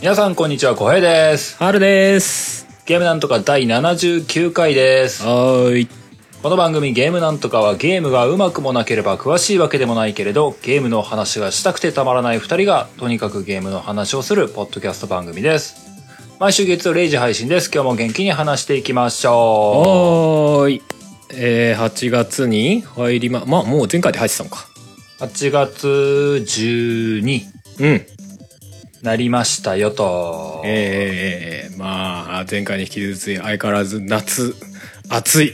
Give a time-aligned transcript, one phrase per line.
[0.00, 1.58] 皆さんこんにちは、小平です。
[1.58, 2.66] 春です。
[2.86, 5.22] ゲームなんとか第79回です。
[5.22, 5.88] はーい。
[6.42, 15.76] この番組ゲームなんとかはゲームがうまくもなければ詳しいわけでもないけれど、ゲームの話がしたくてたまらない二人が、とにかくゲームの話をするポッドキャスト番組です。
[16.38, 17.70] 毎週月曜0時配信です。
[17.70, 20.82] 今日も元気に話していきましょはーい。
[21.34, 24.66] えー、8月に入りま、まあもう前回で入ってたのか。
[25.20, 25.24] う。
[25.24, 27.42] 8月12
[27.80, 28.19] うん。
[29.02, 30.62] なりましたよと。
[30.64, 34.54] えー、まあ、前回に引き続き相変わらず夏、
[35.08, 35.52] 暑い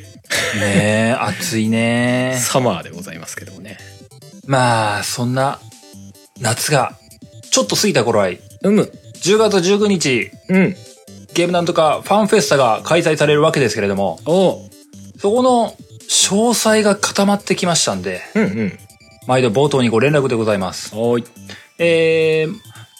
[0.59, 3.79] ねえ、暑いねサマーでございますけどもね。
[4.47, 5.61] まあ、そんな、
[6.41, 6.93] 夏が、
[7.51, 8.93] ちょっと過ぎた頃合い、うむ。
[9.23, 10.77] 10月19日、うん。
[11.35, 14.69] ゲームなんとかファンフェスタが開催されるわけですけれども、お。
[15.19, 15.75] そこの
[16.09, 18.79] 詳細が固まってきましたんで、うんうん。
[19.27, 20.93] 毎度冒頭にご連絡でございます。
[20.95, 21.25] おい。
[21.79, 22.55] えー、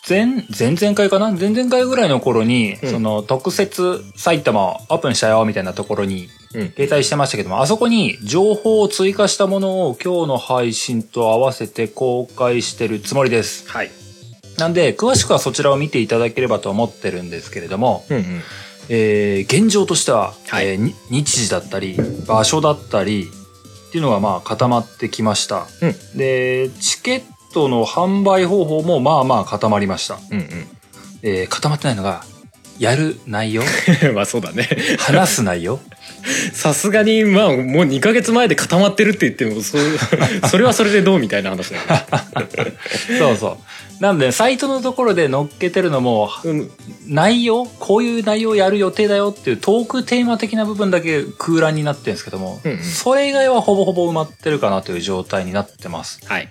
[0.09, 1.33] 前、前々回かな？
[1.33, 6.67] 前々回ぐらいの頃に、うんその特設サイトもオープンしたよみたいなところにうん。
[6.69, 13.69] 掲載してましたけども、あそこに情報を追加したものを今日の配信と合わせて公開してるつもりです。
[13.69, 13.91] はい。
[14.59, 18.43] なんで、詳しくはそちらを見ていただければと思ってるんですけれども、うんうん。
[18.89, 23.29] えー現状としては、はいえーに日時だったり、場所だったり、
[23.89, 25.67] っていうのがまあ固まってきました。
[25.83, 27.23] うんで、チケッ
[27.57, 30.19] トの販売方法もまあまあ固まりました。
[30.31, 30.47] うん
[31.23, 32.23] えー固まってないのが、
[32.79, 33.63] やる内容？
[34.09, 34.15] うん。
[34.15, 34.69] まあそうだね。
[34.99, 35.81] 話す内容？
[36.53, 39.83] さすがに、まあもう2ヶ月前で固まってるって言っても、そう、
[40.49, 41.79] それはそれでどうみたいな話だ。
[43.19, 44.03] そうそう。
[44.03, 46.71] なんで、サイトのところで載っけてるのも、うん。
[47.07, 47.65] 内容？
[47.65, 56.21] こういう内容やる予定だよっていうトークテーマ的な部分だけ空欄になってるんですけども、うんうんそれ以外はほぼほぼ埋まってるかなという状態になってます。
[56.27, 56.51] はい。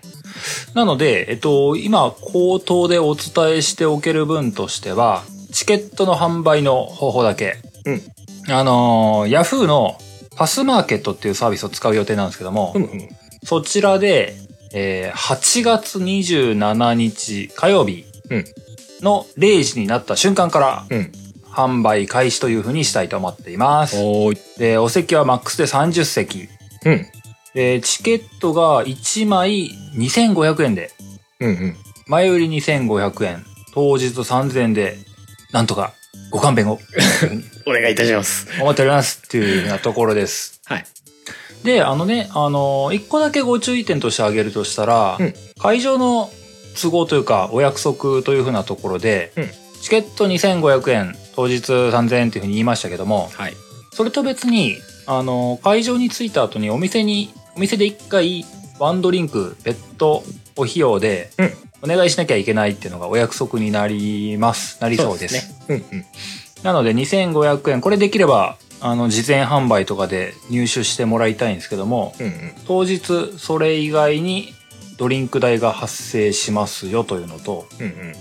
[0.73, 7.57] なので、えっと、今、口頭でお伝えしておける分としては、チケットの販売の方法だけ。
[7.85, 8.01] うん。
[8.49, 9.97] あのー、ヤフーの
[10.35, 13.09] パスマーケットっていうサービスを使う予定なんですけども、ふむふむ。
[13.43, 14.35] そちらで、
[14.73, 18.45] えー8月27日火曜日うん
[19.01, 21.11] の0時になった瞬間からうん。
[21.55, 23.95] 販売開始というふうにしたいと思っています。
[23.97, 24.33] お。
[24.59, 26.49] で、お席はマックスで30席。
[26.83, 27.05] うん。
[27.53, 30.91] で、チケットが1枚2500円で、
[31.39, 31.75] うんうん。
[32.07, 34.97] 前売り2500円、当日3000円で、
[35.53, 35.93] なんとか
[36.35, 36.81] ご勘弁を、
[37.65, 38.47] お願いいたします。
[38.59, 40.59] 思っておりますっていうようなところです。
[40.65, 40.85] はい。
[41.63, 46.29] で、あのね、あの、一個だけご注意点として挙げるとしたら、うん会場の
[46.81, 49.49] 都合というか、お約束というふうなところで、うん
[49.81, 53.53] チケット2500円、当日3000円っていうふうに言いましたけども、はい。
[53.93, 54.75] それと別に、
[55.05, 58.43] あの、会場に着いた後にお店に、お店で一回、
[58.77, 60.23] ワンドリンク、別途、
[60.57, 61.53] お費用でうん、
[61.91, 64.77] お願いしなきゃいけないっていうのがお約束になります。
[64.81, 65.33] なりそうです。
[65.35, 65.55] ね。
[65.69, 66.05] うんうん。
[66.63, 72.53] なので2500円、これできれば、あの、事前販売とかで入手してもらいたいんですけども、うんうん。
[72.67, 74.53] 当日、それ以外に
[74.97, 78.13] ドリンク代が発生しますよというのと、うんうん。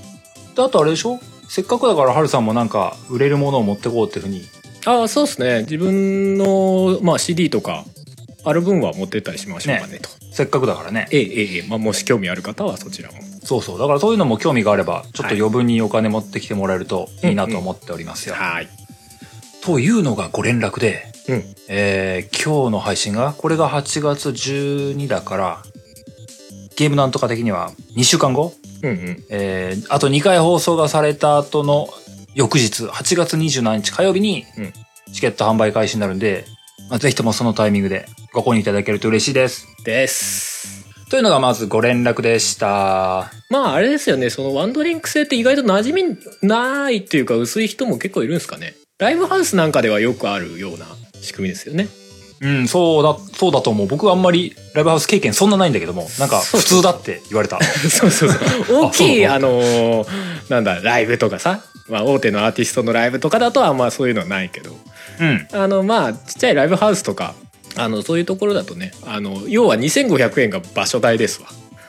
[0.54, 1.18] であとあれでしょ？
[1.48, 4.42] せっかくだからハルさんもなんか売れるものを持ってこうっていうふうに。
[4.86, 5.60] ああ、そうですね。
[5.60, 7.84] 自分の、まあ CD とか、
[8.44, 10.08] ある分は持ってったりしましょうかねと。
[10.30, 11.08] せっかくだからね。
[11.10, 13.18] ええええええ、まあもし興味ある方はそちらも。
[13.42, 13.78] そうそう。
[13.78, 18.34] だからそういうのも興味があれば、ちょっと余分にお金持ってきてもらえるといいなと思っておりますよ。
[18.34, 18.68] はい。
[19.62, 21.44] というのがご連絡で、うん。
[21.68, 25.62] えー、今日の配信が、これが8月12だから、
[26.76, 28.52] ゲームなんとか的には2週間後？
[28.82, 29.24] うんうん。
[29.30, 31.88] えー、あと2回放送がされた後の
[32.34, 34.72] 翌日、8月27日火曜日にうん、
[35.12, 36.44] チケット販売開始になるんで、
[36.90, 39.66] まあ、ぜひともそのタイミングでご購入いただけると嬉しいです。
[39.84, 40.84] です。
[41.10, 43.30] というのがまずご連絡でした。
[43.50, 48.74] まああれですよね、そのワンドリンク制って意外と馴染みないっていうか薄い人も結構いるんですかね。
[48.98, 50.86] ライブハウスなんかではよくあるような
[51.20, 51.88] 仕組みですよね。
[52.44, 53.86] うん、そうだ、そうだと思う。
[53.86, 57.58] 僕はあんまりライブハウス経験そんなないんだけども、なんか普通だって言われた。
[57.88, 58.36] そうそうそ
[58.74, 58.82] う。
[58.82, 60.06] 大きい、ああのー
[60.50, 64.76] なんだ、ライブとかさ、まあ大手のアーティストのライブとかだとあんまそういうのはないけど、
[65.20, 65.48] うん。
[65.52, 67.34] あの、まあちっちゃいライブハウスとか、
[67.76, 71.48] あの、そういうところだとね、あの、要は2500円が場所代ですわ。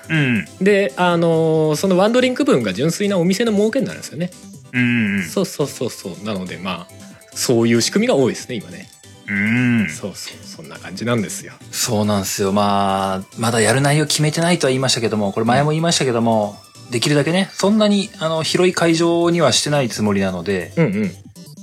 [0.10, 0.48] うん。
[0.62, 4.32] で、あのーそのワンドリンク分が純粋なお店の儲けになるんですよね。
[4.72, 5.24] うん。
[5.30, 6.26] そうそうそうそう。
[6.26, 6.94] なのでまあ、
[7.34, 8.90] そういう仕組みが多いですね、今ね。
[9.28, 9.90] うん。
[9.90, 11.54] そうそう、そんな感じなんですよ。
[11.72, 12.52] そうなんですよ。
[12.52, 16.58] まあ、まだやる内容決めてないとは言いましたけども、これ前も言いましたけども、
[16.92, 21.12] できるだけね、そんなに、あの、広い会場にはしてないつもりなので、うんうん。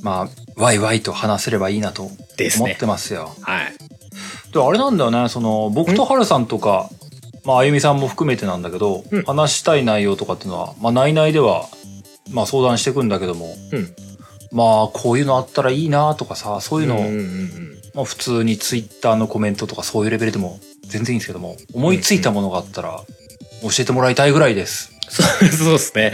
[0.03, 2.51] まあ、ワイワイと話せればいいなと思って。
[2.87, 3.35] ますよ。
[3.43, 3.73] はい。
[4.53, 6.91] で、あれなんだよね、その、僕とハルさんとか、
[7.45, 11.69] まあ、あゆみさんも含めてなんだけど、うん話したい内容とかっていうのは、まあ、内々では
[12.31, 13.95] まあ相談してくんだけども、うん
[14.53, 17.79] まあこういうのあったらいいなとかさ、そういうのを、うんうんうん。
[17.95, 23.01] まあ普通にツイッターのコメントとかそういうレベルでも全然いいんですけども、思いついたものがあったら
[23.63, 24.93] 教えてもらいたいぐらいです。
[25.09, 26.13] そうそうですね。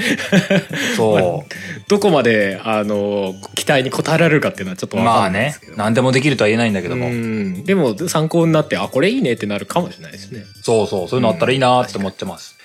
[0.96, 1.88] そう。
[1.88, 7.64] どこまであの期待に応えられるかっていうのはちょっと分まあねかんないですけど、何でもできるとは言えないんだけども、うん。
[7.64, 10.44] でも参考になってあこれいいねってなるかもしれないですね。
[10.62, 12.56] そうそう、そういうのあったらいいなって思ってます。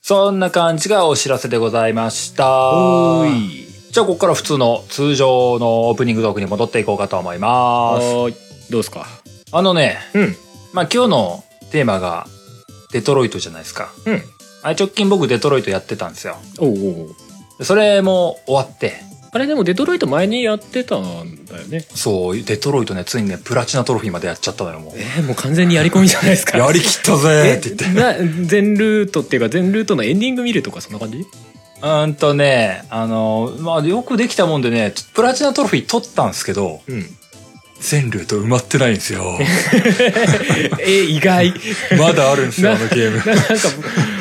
[0.00, 2.72] そんな感じがお知らせでございました。
[2.72, 8.02] おーいじゃあ、ここから普通の通常のオープニングトークに戻っていこうかと思います。
[8.12, 8.30] どう
[8.70, 9.06] ですか？
[9.52, 10.36] あのね、うん
[10.72, 12.26] まあ今日のテーマが
[12.92, 13.92] デトロイトじゃないですか。
[14.06, 14.22] うん
[14.62, 16.36] あれ直近僕デトロイトやってたんですよ。
[16.58, 17.10] おう
[17.60, 18.94] おそれも終わって、
[19.32, 24.94] あれでもデトロイト前にやってたんだよねそう、デトロイトね、ついにね、プラチナトロフィーまでやっちゃったのよ、もう。
[24.96, 28.00] えーもう完全にやり込みじゃないですかやりきったぜって言って。
[28.00, 28.14] な
[28.46, 31.24] 全ルートっていうか全ルートのエンディング見るとかそんな感じ？
[31.82, 37.16] うーんとね、あの、まあよくできたもんでね、プラチナトロフィー取ったんですけど、うん
[37.80, 39.38] 全ルート埋まってないんですよ。
[40.86, 41.52] え意外
[41.98, 43.18] まだあるんですよ、な あのゲーム。
[43.18, 43.46] な なんか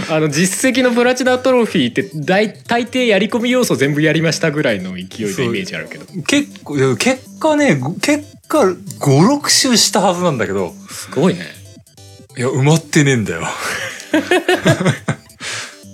[0.09, 11.41] あの実績のプラチナトロフィーって大大抵やり込み要素全部やりましたぐらいの勢いのイメージあるけど結構、結果ね、ご結果5、6周したはずなんだけど、すごいね
[12.38, 13.45] いや、埋まってねえんだよ。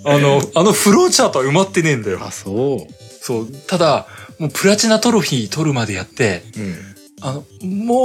[0.06, 2.20] あの、あのフローチャートは埋まってねえんだよ。
[2.22, 2.94] あそう。
[3.22, 3.52] そう。
[3.52, 4.08] ただ、
[4.40, 6.76] もうプラチナトロフィー取るまでやって、うん。
[7.22, 7.98] あの、もう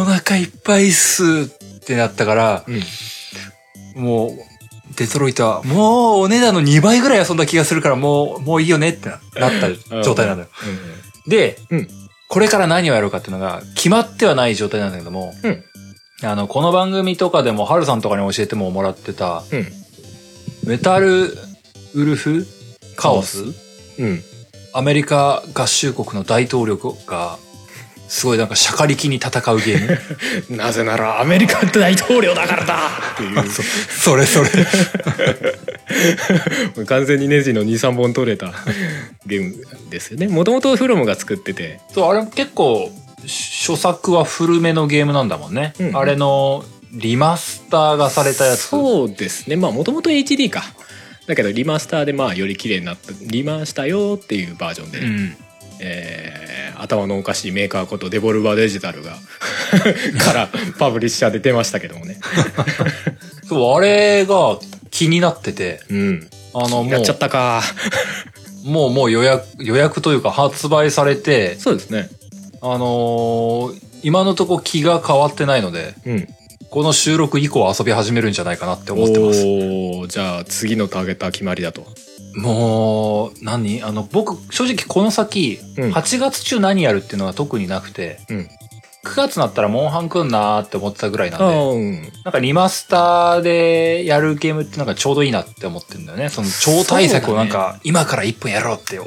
[0.00, 2.64] お腹いっぱいっすってなったから、
[3.96, 4.02] うん。
[4.02, 4.30] もう、
[4.96, 10.48] デトロイトは、もうお値段の2倍ぐらい遊んだ気がするから、もう、もういいよねってななった状態なのよ。
[11.26, 11.88] で、うん。
[12.28, 15.64] これから何をやろうかっていうのが、決まってはない状態なんだけども、うん。
[16.22, 19.72] あの、この番組とかでも、ハルさんとかに教えてももらってた、うん
[20.68, 21.32] メタル
[21.94, 22.46] ウルフ？
[22.94, 23.42] カオス？
[23.98, 24.22] うん。
[24.74, 26.76] アメリカ合衆国の大統領
[27.06, 27.38] が、
[28.06, 29.98] すごいなんかシャカリキに戦うゲー
[30.50, 30.56] ム？
[30.58, 32.80] なぜならアメリカ大統領だからだ。
[33.14, 33.48] っていう。
[33.48, 34.50] それそれ。
[36.84, 38.52] 完全にネジの23本取れた
[39.24, 40.28] ゲームですよね。
[40.28, 41.80] もともとフロムが作ってて。
[41.94, 42.90] そう、あれ結構、
[43.22, 45.72] 初作は古めのゲームなんだもんね。
[45.80, 45.96] うん。
[45.96, 46.62] あれの
[46.92, 48.60] リマスターがされたやつ。
[48.62, 49.56] そうですね。
[49.56, 50.62] まあもともと HD か。
[51.26, 53.12] だけどリマスターでまあより綺麗になった。
[53.20, 55.36] リマしたよっていうバージョンで、うん。
[55.80, 56.48] えー
[56.80, 59.16] 頭のおかしいメーカーことデボルバーデジタルが
[60.24, 60.48] から
[60.78, 62.20] パブリッシャーで出ましたけどもね。
[63.48, 64.58] そう、あれが
[64.90, 66.30] 気になってて、うん。
[66.54, 67.62] あの、もやっちゃったか。
[68.64, 72.08] う、もう、もう予約、予約というか発売されて、そうですね。
[72.62, 76.28] あのー今のとこ気が変わってないので、うん
[76.70, 79.42] この収録以降遊び始めるんじゃないかなって思ってます。
[79.42, 81.86] おーじゃあ次のターゲットは決まりだと
[82.36, 83.82] もう、何？
[83.82, 88.48] あの、僕、正直この先、うん8月中何やるっていうのは特になくて、うん
[89.04, 96.28] 9月になったらモンハン来んなーって思ってたぐらいなんで、うんなんかリマスターでやるゲームってなんかちょうどいいなって思ってるんだよね。
[96.28, 98.98] その超大作をなんか今から1分やろうってい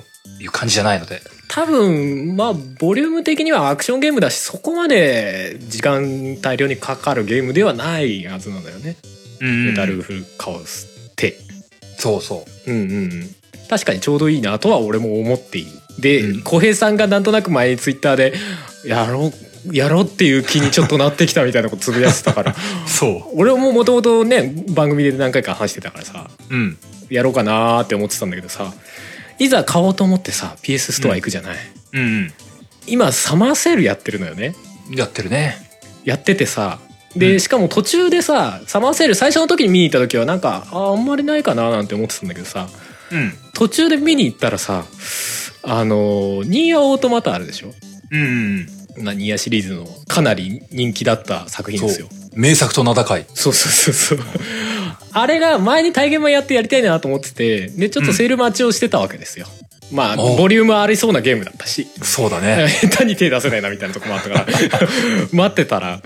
[0.48, 1.22] う感じじゃないので。
[1.54, 8.96] 多分まあボリューム的にはアクションゲームだしそこまで時間大量にかかるゲームではないはずなんだよね、
[9.42, 11.36] うんメタルフルカオスって
[11.98, 12.72] そうそう。
[12.72, 13.36] うんうんうん
[13.70, 18.34] 確かにちょうどいいなとは俺も思っているでうん小、平さんがなんとなく前にツイッターで
[18.86, 19.32] やろ
[19.68, 22.56] うやろうっていう気にちょっとなってきたみたいなことつぶやいてたから
[22.86, 26.54] そ俺ももともとね番組で何回か話してたからさう。
[26.54, 26.78] うん。
[27.10, 28.74] やろうかなーって思ってたんだけどさ
[29.44, 31.58] いざ買おうと思ってさ PS ストア行くじゃない、
[31.94, 32.34] うん
[32.88, 34.56] 今サマーセールやってるのよね
[34.90, 34.96] うん。
[34.96, 35.56] やってるね。
[36.04, 36.80] やっててさ
[37.16, 42.68] で、うんしかも途中でさサマーセール最初の時に見に行った時はなんかああんまりないかななんて思ってたんだけどさ
[43.12, 43.34] うん。
[43.54, 44.86] 途中で見に行ったらさ
[45.64, 47.72] あのニーアオートマタあるでしょ？
[48.12, 48.66] うん。
[48.98, 53.26] なニーアシリーズのかなり人気だった作品ですよ名作と名高い。
[53.34, 54.28] そうそうそうそう
[55.14, 59.48] あれが前に体験版やってやりたいなと思っててでちょっとセール待ちをしてたわけですよ、
[59.92, 62.68] まあおボリュームありそうなゲームだったしそうだね。
[62.82, 64.48] 下手に手出せないなみたいなとこもあったから
[65.34, 66.02] 待ってたら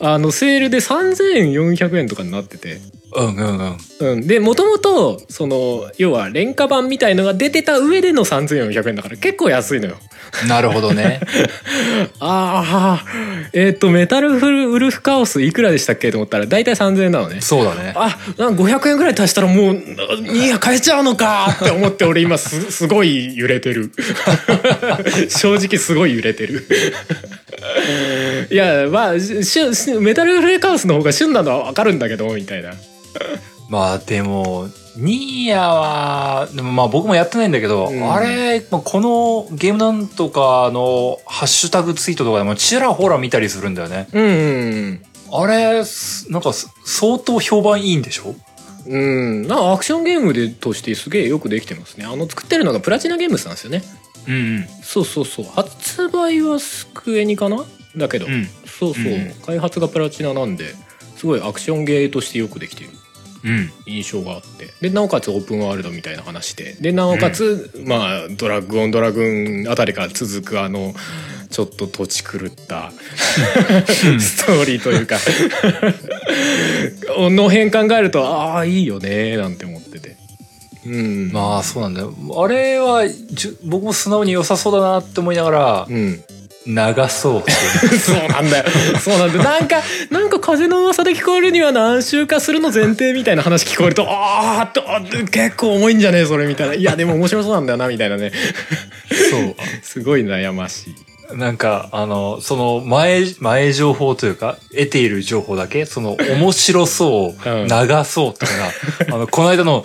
[0.00, 2.80] あのセールで3400円とかになってて、
[3.14, 3.76] うんうんうん。
[4.00, 9.96] うん、でもともとその要は廉価版みたいのが出てた上での3400円だから結構安いのよ。
[10.46, 11.20] なるほどね。
[12.20, 13.04] ああ
[13.52, 17.40] えっ、とメタルフルウルフカオスいくらでしたっけと思ったら大体3000円なのね。
[17.40, 17.92] そうだね。
[17.96, 23.92] あなんか500円ぐらい足したらもうニー買えちゃうのかって思って俺今す すごい揺れてる
[25.28, 26.66] 正直すごい揺れてる
[28.50, 32.72] いやまあししメタルフレカオスの方が旬なのは分かるんだけどみたいな
[33.68, 34.68] まあでも、
[35.00, 44.08] ニーヤは、でもまあ僕もやってないんだけど、うんあれ、まあこのゲームなんとかのハッシュタグツイートとかでもちらほら見たりするんだよね。
[44.12, 44.26] うんう
[44.92, 48.34] んあれ、すなんかす相当評判いいんでしょ？
[48.86, 49.42] うん。
[49.46, 52.06] なんかアクションゲームでとしてすげえよくできてますね。
[52.06, 53.82] あの作ってるのがプラチナゲームズなんですよね。
[54.26, 54.66] うんうん。
[54.82, 55.44] そうそうそう。
[55.44, 57.64] 発売はスクエニかな？
[57.96, 58.46] だけど、うん。
[58.66, 60.74] そうそう、うん開発がプラチナなんで、
[61.16, 62.98] すごいアクションゲーとしてよくできてるうん。
[63.86, 64.68] 印象があって。
[64.80, 66.76] で、なおかつオープンワールドみたいな話で。
[66.80, 70.94] で、なおかつ、まあ、ドラッグオンドラグーンあたりから続くあの、
[71.50, 72.92] ちょっと土地狂った
[74.20, 75.18] ストーリーというか
[77.16, 80.16] の辺考えるとああいいよねなんて思ってて
[80.86, 82.14] うんまあそうなんだよ。
[82.36, 83.02] あれは
[83.64, 86.22] 僕も素直に良さそうだなって思いながら、うん
[86.66, 86.74] 流
[87.08, 87.50] そう
[87.98, 88.64] そうなんだよ。
[89.00, 89.42] そうなんだよ。
[89.42, 96.74] なんかなんか風の噂で聞こえるには何周かするの前提みたいな話聞こえるとあーっとあ結構重いんじゃねえそれみたいな。
[96.74, 98.32] いやでも面白そうなんだよなみたいなね。
[99.30, 99.56] そう。
[99.82, 100.94] すごい悩ましい。
[101.36, 107.66] なんか、あの、その前、前情報というか、得ている情報だけ、その面白そう、うん。
[107.66, 108.52] 長そうとか
[109.08, 109.84] が、あの、この間の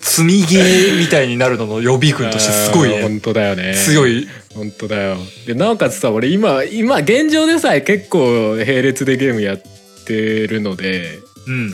[0.00, 4.26] 積みゲーみたいになるのの予備軍としてすごいね、本当だよね強い。
[4.54, 9.62] 本当だよでなおかつさ俺今今現状でさえ結構並列でゲームやっ
[10.06, 11.72] てるのでうん。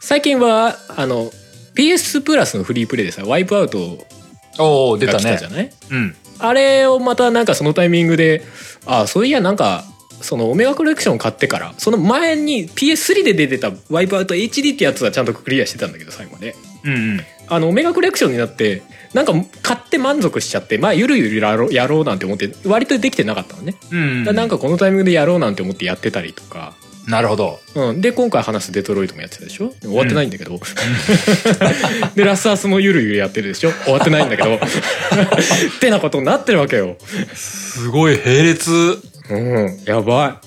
[0.00, 1.30] 最近はあの
[1.74, 3.98] PS プラスのフリープレイでさワイプアウト
[4.58, 5.48] おお出たねが来たじゃ。
[5.48, 5.70] ない？
[5.90, 6.16] うん。
[6.40, 8.42] あれをまたなんかそのタイミングで
[8.86, 9.84] あそういやなんか
[10.20, 17.20] そのオメガコレクション買ってからその前に PS3 で出てたワイプアウト HD ってやつはちゃんとクリアしてたんだけど最後までうんうん。
[17.50, 18.82] あのオメガコレクションになって
[19.14, 26.74] なんか買って満足しちゃってまあゆるゆるやろうやろうなんて思って割とできてなかったのね、うん、なんかこのタイミングでやろうなんて思ってやってたりとか、
[27.06, 27.58] なるほど。
[27.74, 29.72] うん、で今回話すデトロイトもやってたでしょ？
[29.80, 30.60] 終わってないんだけど、
[32.14, 33.72] でラスアスもゆるゆるやってるでしょ？
[33.84, 34.54] 終わってないんだけど。
[34.58, 34.58] っ
[35.80, 36.96] てなことになってるわけよ。
[37.34, 38.98] すごい並列。
[39.30, 40.40] うん、やば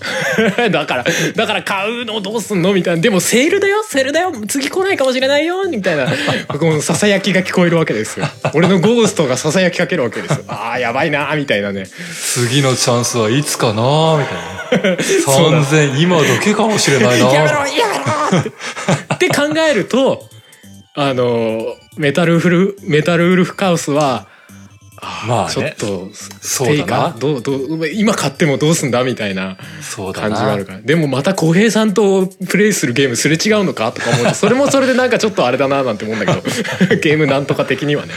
[0.67, 0.71] い。
[0.71, 3.01] だから、だから買うのどうすんのみたいな。
[3.01, 6.07] でもセールだよセールだよ次来ないかもしれないよみたいな、
[6.47, 8.27] この囁きが聞こえるわけですよ。
[8.53, 10.43] 俺のゴーストが囁きかけるわけですよ。
[10.49, 11.85] ああ、やばいなみたいなね。
[11.85, 14.17] 次のチャンスはいつかな
[14.71, 15.03] みたいな。
[15.25, 18.51] そうだ3000、今だけかもしれないなやめろやめろって
[19.15, 20.27] って考えると、
[20.95, 21.61] あの、
[21.97, 24.27] メタルフル、メタルウルフカウスは、
[25.01, 25.51] まあね。
[25.51, 26.09] ちょっと、
[26.41, 27.11] そうだな。
[27.11, 29.57] 定価どう、どう、今買ってもどうすんだみたいな。
[30.13, 30.65] 感じがある。
[30.65, 30.81] から。
[30.81, 33.91] でもまた浩平さんとプレイするゲームすれ違うのか？
[33.91, 36.41] とか思うとそれもそれでなんかちょっとあれだななんて思うんだけど。
[37.01, 38.13] ゲームなんとか的にはね。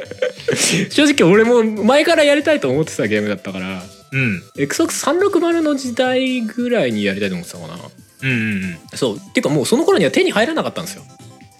[0.90, 4.42] 正直俺も前からやりたいと思ってたゲームだったからうん。
[4.56, 7.76] XBOX360 の時代ぐらいにやりたいと思ってたかな。
[8.22, 8.78] うんうんうん。
[8.94, 9.16] そう。
[9.16, 11.02] っていうかもうその頃には手に入らなかったんですよ。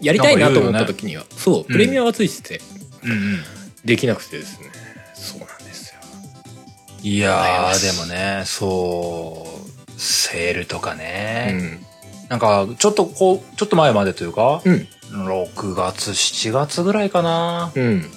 [0.01, 1.65] やりたいなと思った時には、そう。
[1.71, 2.61] プレミアがついてて、
[3.05, 3.45] うんうん。
[3.85, 4.71] できなくてですね。
[5.15, 6.01] そうなんですよ。
[7.03, 9.47] いやー、でもね、そ
[9.97, 11.53] う、セールとかうね。
[11.53, 11.87] ん。
[12.29, 14.89] なんか、ちょっとこう、ちょっと前までというか、うん。
[15.13, 17.73] 6月、7月ぐらいかな。
[17.75, 18.11] うん。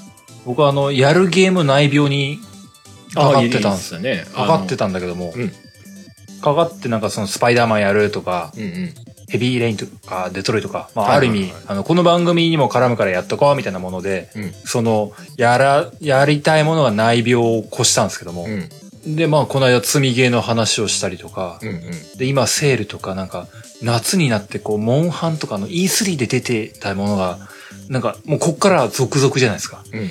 [0.46, 2.39] 僕はあの、やるゲーム内病に
[3.13, 4.25] かかってたんですよね。
[4.34, 5.51] かかってたんだけども、うん。
[6.41, 8.93] かかってなんかそのスパイダーマンやるとか、うんうん
[9.34, 11.38] ヘビーレインとか、デトロイトとか、まあ、はいはいはい。
[11.38, 14.54] ある意味、あの、この番組にも絡むからやっとこうみたいなもので、うん。
[14.63, 19.16] その、やら、やりたいものが内病を越したんですけども、うん。
[19.16, 22.18] で、まあ、この間積みゲーの話をしたりとか、うんうん。
[22.20, 23.48] で、今セールとかなんか、
[23.82, 27.40] 夏になってこう、モンハンとかの E3 で出てたものが、
[27.90, 29.84] なんか、もうこっから続々じゃないですか。
[29.92, 30.08] うんうん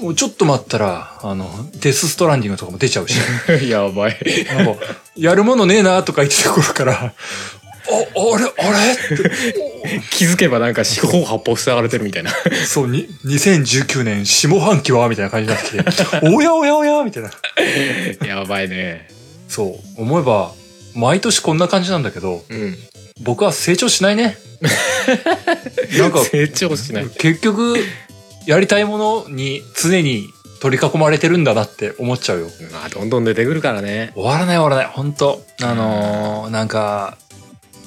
[0.00, 1.48] もうちょっと待ったら、あの、
[1.80, 3.18] デスストランディングとかも出ちゃうし、
[3.48, 4.18] う んやばい。
[4.48, 4.80] なんか、
[5.16, 7.14] やるものねえなとか言ってた頃から、
[7.86, 8.72] あ、あれあ
[9.94, 10.00] れ？
[10.10, 12.30] 気づけばなんか四方八方塞がれてるみたいな
[12.66, 15.70] そう、に、2019年下半期はみたいな感じになって
[16.04, 17.30] きて、 おやおやおやみたいな。
[18.26, 19.08] やばいね
[19.48, 20.52] そう、思えば、
[20.94, 22.76] 毎年こんな感じなんだけど、うん
[23.22, 24.36] 僕は成長しないね。
[25.98, 27.76] なんか、成長しない結局、
[28.44, 30.26] やりたいものに常に
[30.60, 32.48] 取り囲まれてるんだなって思っちゃうよ。
[32.72, 34.92] まあどんどん出てくるからね終わらない終わらない。
[34.92, 37.16] 本当あのーなんか、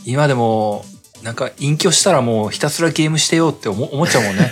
[0.07, 0.85] 今でも、
[1.21, 4.49] なんか隠居したらもうひたすらゲームしてよって思思っちゃうもんね。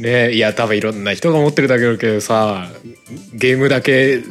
[0.00, 2.70] ねいや多分いろんな人が思ってるだけだけどさ
[3.34, 4.22] ゲームだけ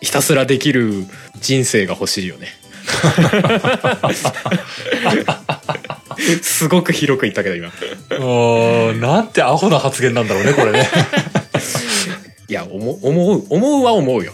[0.00, 1.04] ひたすらできる
[1.40, 2.48] 人生が欲しいよね。
[6.40, 7.68] すごく広く言ったけど今。
[7.68, 10.88] うーんなんてアホな発言なんだろうね、これね。
[12.48, 14.32] いや思う思う思うは思うよ。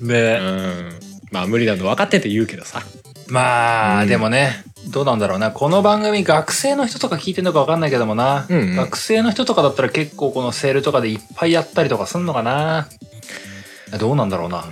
[0.00, 0.92] うねん。
[1.32, 2.84] まあ無理なの分かってて言うけどさ
[3.32, 5.52] まあ、うんでもね、どうなんだろうな。
[5.52, 12.88] この番組学生の人とか聞いてんのかわかんないけどもな、うんうん学生の人とかだったら結構このセールとかでいっぱいやったりとかすんのかな。
[13.98, 14.64] どうなんだろうな。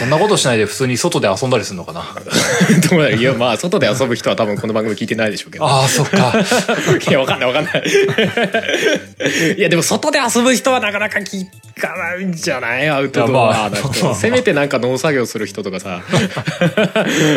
[0.00, 2.04] そんなことしないで普通に外で遊んだりするのかな。
[2.90, 6.32] どういやまあ外で遊ぶ人は多分この番組聞いてないでしょうけどああ、そっか。
[7.08, 7.82] いやわかんないわかんない
[9.56, 11.44] いやでも外で遊ぶ人はなかなか聞
[11.80, 12.88] かないんじゃない？
[12.88, 16.00] アウトドアないやまあ人せめてなんか農作業する人とかさ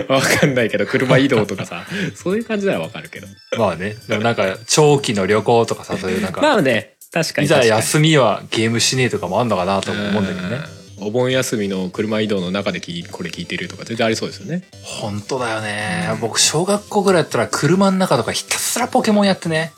[0.08, 1.84] わかんないけど車移動とかさ
[2.16, 3.28] そういう感じならわかるけど
[3.58, 3.96] まあね。
[4.08, 10.58] でもなんか、長期の旅行とかさ、そういうなんか、まあね確かにいざ休みはゲームしねえとかもあんのかなとも思うんだけどね。
[11.00, 12.86] うんお盆休みの車移動の中でこ
[13.24, 16.18] れ聞いてるとか全然ありそうですよね本当だよね。
[16.22, 19.74] 僕、小学校ぐらいやったら車の中とかひたすらポケモンやってね。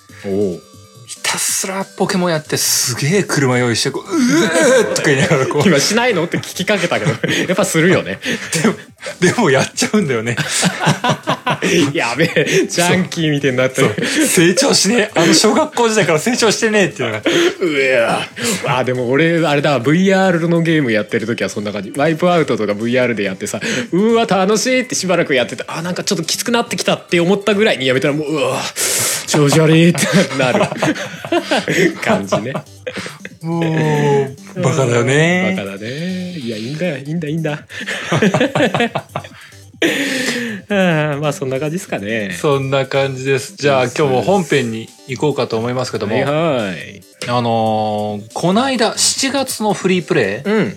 [1.30, 6.24] たすらポケモンやってすげえ車用意してこう、うーとか言いながらこう、今しないの？
[6.24, 7.12] って聞きかけたけど。
[7.48, 8.20] やっぱするよね。
[9.20, 10.38] でもやっちゃうんだよね。
[11.94, 12.68] やべえ。
[12.68, 13.94] ジャンキーみたいになってる。
[14.28, 15.20] 成長しねえ。
[15.20, 17.22] あの小学校時代から成長してねえっていうのが。
[18.64, 21.94] うわあでも俺あれだ VR のゲームやってる時はそんな感じ。
[21.96, 23.60] ワイプアウトとか VR でやってさ
[23.92, 28.62] うわ楽しいってしばらくやっててあなんかちょっときつくなってきたって思ったぐらいにやめたらもううわ
[29.28, 30.00] 調子悪いって
[30.38, 30.66] なる。
[32.02, 32.54] 感じね。
[33.42, 35.54] もう、バカだよね。
[35.58, 36.32] バカだね。
[36.38, 36.98] いやいいんだよ。
[36.98, 37.66] いいんだいいんだ。
[40.70, 42.36] あ まあそんな感じですかね。
[42.40, 43.56] そんな感じです。
[43.56, 47.02] じゃあ今日も本編に行こうかと思いますけども、はいはい。
[47.28, 50.76] あのーこないだ7月のフリープレイ、うん。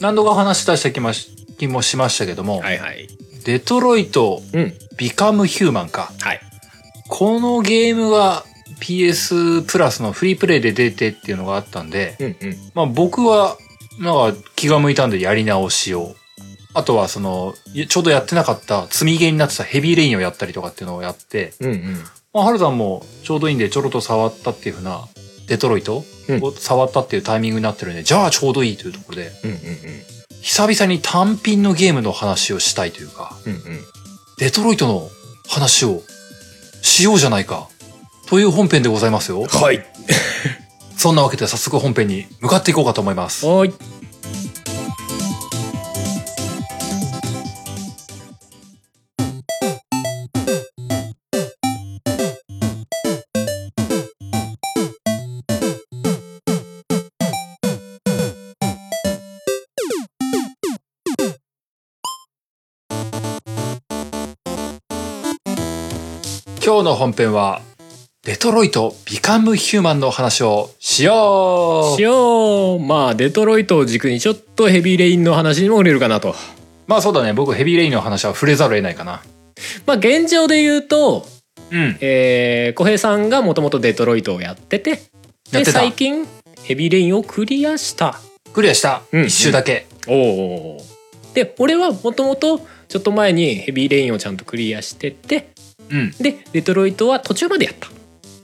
[0.00, 3.08] 何度か話し出した気もし気もしましたけども、はいはい。
[3.44, 4.74] デトロイトうん。
[4.96, 6.12] ビカムヒューマンか。
[6.20, 6.40] はい
[7.08, 8.44] このゲームが
[8.80, 12.36] PS プラスのフリープレイで出てっていうのがあったんで、うんうん。
[12.74, 13.56] まあ僕は、
[14.00, 16.14] なんか気が向いたんでやり直しを。
[16.76, 22.04] あとはその、いちょうどやってなかった積みゲーになってたヘビーレインをやったりとかっていうのをやって、うんうん。
[22.32, 25.06] まあ、ハルさんもちょうどいいんでちょろっと触ったっていうふうな、
[25.46, 26.42] デトロイトうん。
[26.42, 29.58] を触ったっていうタイミングになってるんで、じゃあちょうどいいというところで、うんうん。
[30.42, 33.60] 久々に単品のゲームの話をしたいというか、うんうん。
[34.38, 35.08] デトロイトの
[35.48, 36.02] 話を
[36.84, 37.68] しようじゃないか、
[38.26, 39.42] という本編でございますよ。
[39.42, 39.84] はい
[40.96, 43.46] そんなわけで早速本編に向かっていこうかと思います。
[43.46, 43.72] はい
[66.74, 67.62] 今日の本編は、
[68.24, 76.34] デトロイト・ビカム・ヒューマンの話をしようしようまあデトロイトを軸にちょっとヘビーレインの話にも触れるかなと
[76.88, 79.22] まあそうだね、僕ヘビーレインの話は触れざるを得ないかな。
[79.86, 81.24] まあ現状で言うと
[81.70, 81.96] うん。
[82.00, 85.02] えー、小平さんがもともとデトロイトをやっててやで
[85.60, 86.26] ってた最近
[86.64, 88.18] ヘビーレインをクリアした
[88.52, 89.02] クリアした。
[89.12, 89.86] うん一周だけ。
[90.08, 90.78] おお
[91.34, 92.58] で俺はもともと
[92.88, 95.53] ちょっと前にヘビーレインをちゃんとクリアしてて
[95.90, 96.10] うん。
[96.12, 97.88] でデトロイトは途中までやった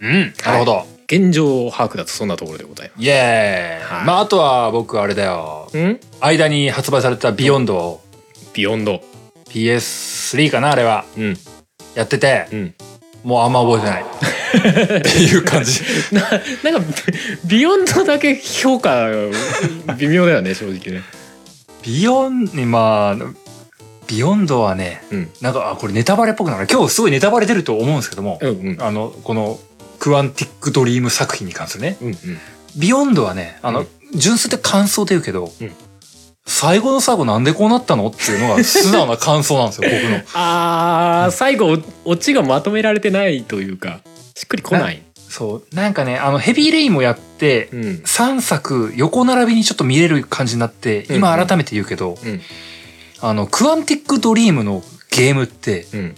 [0.01, 0.33] うん。
[0.45, 0.87] なるほど。
[1.07, 3.97] 現状把握だとそんなところでございまイエーイ。
[3.97, 5.71] はいまああとは僕あれだよ。
[6.21, 8.01] 間に発売されたビヨンドを
[8.53, 9.03] ビヨンド
[9.47, 11.05] PS3 かなあれは。
[11.17, 11.37] うん
[11.95, 12.75] やってて、うん
[13.23, 14.05] もうあんま覚えてない。
[15.01, 15.83] っていう感じ。
[16.13, 16.23] な
[16.63, 16.91] なんか
[17.45, 19.07] ビヨンドだけ評価
[19.99, 21.03] 微妙だよね正直ね
[21.83, 23.17] ビヨン、まあ、
[24.11, 25.31] ビヨンドはね、うん。
[25.41, 26.67] なんか、あ、これネタバレっぽくなる。
[26.69, 28.83] 今日すごいネタバレ出ると思うんですけども、うんうん。
[28.83, 29.61] あの、この、
[30.01, 31.97] クワンティックドリーム作品に関するね。
[32.01, 32.17] うんうん。
[32.77, 33.89] ビヨンドはね、あの、うん。
[34.15, 35.73] 純粋で感想で言うけど、うん。
[36.45, 40.21] 最後の最後なんでこうなったのっていうのが素直な感想なんですよ、 僕の。
[40.35, 44.01] あー最後オチがまとめられてないというか
[44.35, 45.01] しっくりこない。
[45.29, 45.77] そう。
[45.77, 47.81] なんかね、あの、ヘビーレインもやって、うん。
[48.05, 51.17] 3作横並びにちょっと見れる感じになって、うん。
[51.17, 52.41] 今改めて言うけど、うん
[53.23, 56.15] あの、クワンティックドリームのゲームって、うん。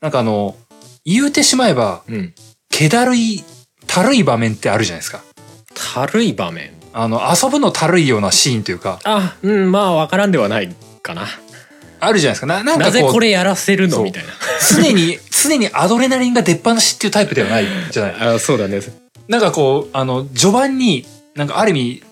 [0.00, 0.56] なんかあの、
[1.04, 2.34] 言うてしまえば、うん。
[2.70, 3.42] 気だるい、
[3.86, 5.22] たるい場面ってあるじゃないですか。
[5.94, 6.72] たるい場面？
[6.92, 11.26] あの、遊ぶのたるいようなシーンというか、あうんまあわからんではないかな。
[12.00, 12.46] あるじゃないですか。
[12.46, 14.02] ななんかなぜこれやらせるの？
[14.02, 14.30] みたいな。
[14.76, 18.34] 常に、常にアドレナリンが出っ放しっていうタイプではないじゃない。
[18.34, 18.80] あそうだね。
[19.28, 22.02] なんかこう、あの、序盤に、なんかある意味、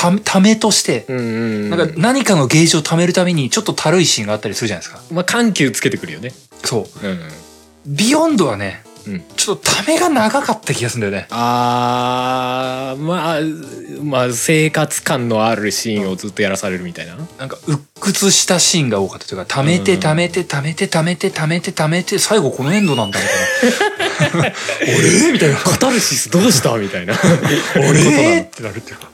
[0.00, 5.02] た、ためとして、うんうんなんか何かのゲージを貯めるためにちょっとたるいシーンがあったりするじゃないですか。
[5.12, 6.32] まあ緩急つけてくるよね
[6.64, 7.06] そう。
[7.06, 7.20] うん
[7.86, 11.28] ビヨンドはね、うんちょっとためが長かった気がするんだよね。
[11.30, 13.40] あーまあ
[14.02, 24.46] まあ生活感のあるシーンをずっとやらされるみたいななんか、鬱屈したシーンが多かったというか、溜めてうん溜めて溜めて溜めて溜めて溜めて、最後このエンドなんだみたいな。
[24.48, 25.32] あれ？
[25.32, 25.56] みたいな。
[25.56, 26.76] カタルシスどうした？
[26.76, 27.16] みたいなあ
[27.76, 28.40] れ？
[28.42, 29.10] ってなるっていうか。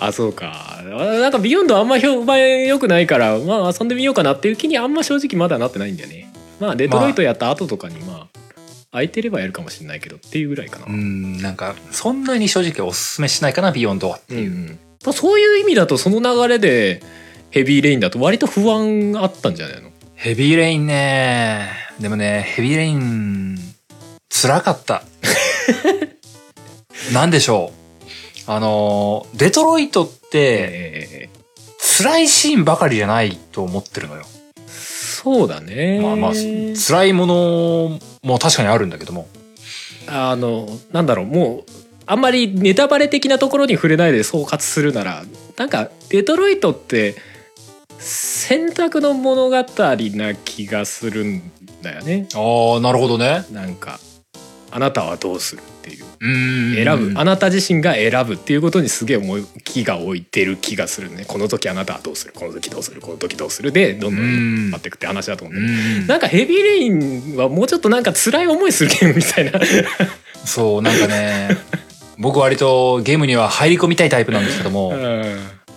[0.00, 6.31] あそうかなんかビヨンドあんま評判良くないからまあ遊んでみようかなっていう気にあんま正直まだなってないんだよね
[6.62, 8.38] まあデトロイトやった後とかにまあ
[8.92, 14.52] 空いてればやるかもしれないけどっていうぐらいかなうん、なんか、そんなに正直おすすめしないかな、ビヨンドはっていう。
[14.52, 17.02] うんまあ、そういう意味だとその流れで
[17.50, 19.90] ヘビーレインだと割と不安あったんじゃないの？
[20.14, 21.68] ヘビーレインね。
[21.98, 23.58] でもね、ヘビーレイン、
[24.30, 25.02] 辛かった。
[27.12, 27.72] なんでしょ
[28.46, 28.50] う。
[28.50, 31.42] あの、デトロイトって、ええ
[31.98, 34.24] 辛いシーンばかりじゃないと思ってるのよ。
[35.22, 39.28] そうだねまあまあ、辛いものも確かにあるんだけども。
[40.08, 41.64] あのなんだろうもう
[42.06, 45.22] あんまりネタバレ的なところに触れないで総括するなら
[45.56, 47.14] なんかデトロイトって
[47.98, 53.44] 選択の物語な気がするんだよねああ、なるほどね。
[53.52, 54.00] なんか
[54.72, 55.62] あなたはどうする？
[55.82, 56.04] っていう。
[56.20, 56.74] うん。
[56.76, 57.18] 選ぶ。
[57.18, 61.24] あなた自身が選ぶっていうことにすげえ思い気が置いてる気がするね。
[61.26, 62.32] この時あなたはどうする？
[62.32, 63.00] この時どうする？
[63.00, 63.72] この時どうする？
[63.72, 66.00] でどんどん待っていくって話だと思うんだけど。
[66.00, 66.06] うん。
[66.06, 69.60] なんかヘビーレインはもうちょっとなんか辛い思いするゲームみたいな。
[70.44, 71.56] そう、なんかね、
[72.18, 74.92] 僕割とゲームには入り込みたいタイプなんですけども、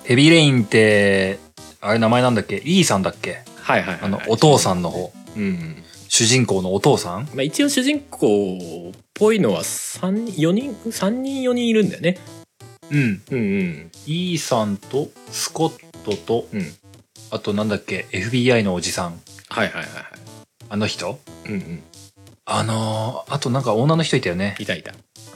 [0.04, 1.40] ヘビーレインって、
[1.82, 2.60] あれ名前なんだっけ？
[2.62, 3.40] リーさんだっけ？
[3.62, 4.04] はいはいはい。
[4.04, 5.12] あの、お父さんの方。
[5.36, 5.84] うん
[6.16, 7.26] 主人公のお父さん？
[7.34, 8.48] まあ、一応主人公
[8.96, 12.18] っぽいのは3人4人3人4人いるんだよね。
[12.90, 13.22] うん。
[13.32, 13.92] うんうん。
[14.06, 15.74] イーさんと、スコッ
[16.06, 16.74] トと、うん。
[17.32, 19.20] あとなんだっけ ?FBI のおじさん。
[19.50, 20.04] はいはいはいはい。
[20.70, 21.20] あの人？
[21.48, 21.84] うんうん。
[22.46, 24.56] あのー、あとなんか女の人いたよね。
[24.58, 24.94] いたいた。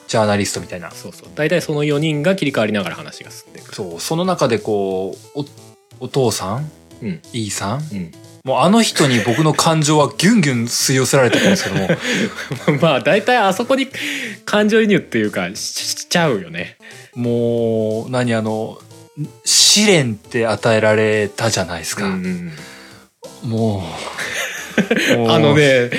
[0.08, 0.92] ジャーナリストみたいな。
[0.92, 1.30] そうそう。
[1.36, 5.40] 大体その4人が切り替わりながら話が進んでいくそう、その中でこう、
[6.00, 6.72] お、お父さん？
[7.02, 7.22] うん。
[7.34, 8.12] イーさんうん
[8.44, 13.88] もうあの人に僕の感情はギュンギュン吸い寄せられてるんですけども、 まあ大体あそこに
[14.46, 16.78] 感情移入っていうかししちゃうよね
[17.16, 18.80] もう、何あの、
[19.44, 22.06] 試練って与えられたじゃないですか。
[22.06, 22.52] うん
[23.44, 23.84] も
[25.14, 25.16] う。
[25.18, 25.56] もうあの。
[25.56, 25.90] ね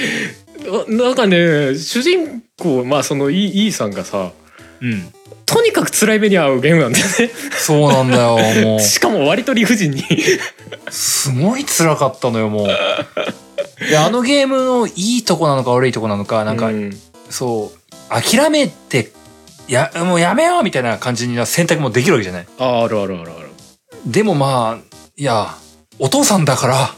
[0.88, 4.32] ななんかね主人公まあそのイイーさんがさ
[4.80, 5.12] うん。
[5.46, 8.80] とにかく辛い目に遭うゲームなんだよねそうなんだよ、もう。
[8.82, 10.04] しかも割と理不尽に
[10.90, 12.68] すごい辛かったのよ、もう。
[13.88, 19.12] で、あのゲームのいいとこなのか悪いとこなのか、なんか、うんそう、諦めて、
[19.68, 22.46] や、もうやめようみたいな感じに選択もできるわけじゃない。
[22.58, 23.50] ああるあるあるある
[24.04, 25.54] でもまあ、いや、
[25.98, 26.94] お父さんだから、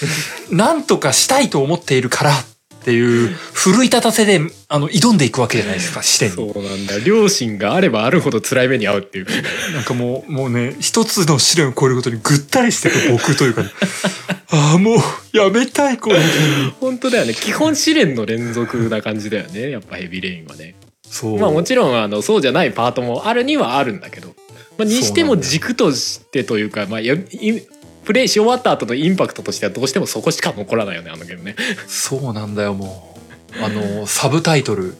[0.50, 2.32] なんとかしたいと思っているから
[2.84, 6.52] っていう、奮い立たせで、あの、挑んでいくわけじゃないですか、 視点に。
[6.52, 6.98] そうなんだ。
[6.98, 9.26] 両親があればあるほど辛い目に遭うっていう。
[9.72, 13.70] なんかもう、もうね、一つの試練を超えるごとにぐったりしてる僕というか、ね、
[14.52, 14.98] ああ、もう、
[15.36, 16.20] やめたい、これ。
[16.78, 17.32] 本当だよね。
[17.32, 19.70] 基本試練の連続な感じだよね。
[19.70, 20.74] やっぱヘビーレインはね。
[21.08, 21.38] そう。
[21.38, 24.34] まあもちろんあのそうじゃないパートもあるにはあるんだけど、
[24.76, 27.00] まあ、にしても軸としてというかまあ
[28.04, 33.16] プレイし終わった後のインパクトとしてはどうしてもそこしか残らないよねあのゲームねそうなんだよ、も
[33.60, 33.64] う。
[33.64, 34.96] あの、サブタイトル、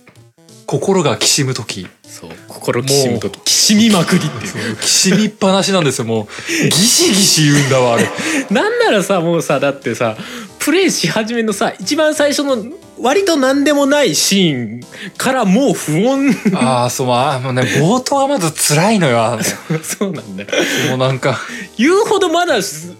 [0.66, 1.86] 心がきしむとき。
[2.02, 6.26] そう心きしむ時きしみまくりっていうきしみっぱなしなんですよ、もう。
[6.48, 8.08] ギシギシ言うんだわ、あれ。
[8.50, 10.16] なんならさもうさだってさ
[10.60, 12.56] プレイし始めのさ一番最初の
[13.00, 14.80] 割と何でもないシーン
[15.16, 16.56] からもう不穏。
[16.56, 19.42] ああ、そう、まあ、もうね、冒頭はまず辛いのよ、あ の
[19.82, 20.48] そうなんだよ。
[20.90, 21.38] もうなんか、
[21.76, 22.92] 言うほどまだす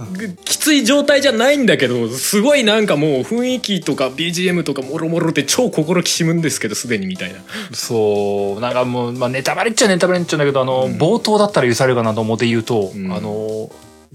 [0.44, 7.38] きつい状態じゃないんだけどすごいなんかもう雰囲気とか BGM とかもろもろで超心きしむんですけどすでにみたいな。
[7.72, 10.98] そう、なんかもう、まあ、ネタバレっちゃネタバレっちゃうんだけど、あの、うん。
[10.98, 13.12] 冒頭だったら許されるかなと思って言うと、うん。
[13.12, 13.70] あの、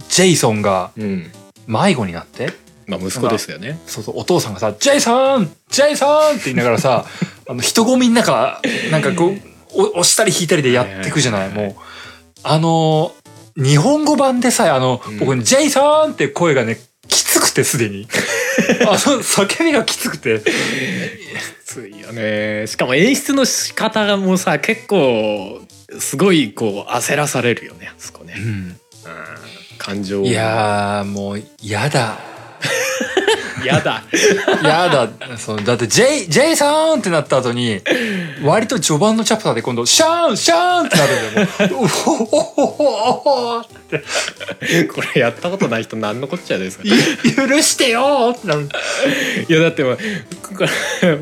[0.09, 1.31] ジェイソンがうん。
[1.67, 2.51] 迷子になって、
[2.89, 7.05] まあ息子ですよねそうそう、お父さんがさ、ジェイソンジェイソンって言いながらさ、
[7.47, 9.39] あの、人混みの中、なんかこう、
[9.73, 11.81] お押したり引いたりでやっていくじゃない、もう。
[12.43, 13.13] あの、
[13.55, 18.07] 日本語版でさえ、あの、うん僕、ジェイソンって声がね、きつくてすでに。
[18.87, 20.39] あの、叫びがきつくて。
[20.39, 25.61] きついよねしかも演出の仕方がもうさ結構
[25.99, 28.43] すごいこう焦らされるよねあそこね、うん。
[28.43, 28.77] うん、
[29.77, 32.19] 感情をいやー、もう、やだ。
[33.65, 34.03] やだ
[34.63, 35.37] やだ。
[35.37, 37.81] そうだって、ジェイ、ジェイソンってなった後に、
[38.43, 41.83] 割と序盤のチャプターで今度、シャーンシャーンってなるんだよ、もう。
[41.83, 43.11] おほほほほ
[43.55, 44.85] ほって。
[44.85, 46.83] これやったことない人何のこっちゃですか？
[46.83, 46.89] い
[47.35, 48.69] 許してよーってなる。
[49.47, 49.97] やだってまあ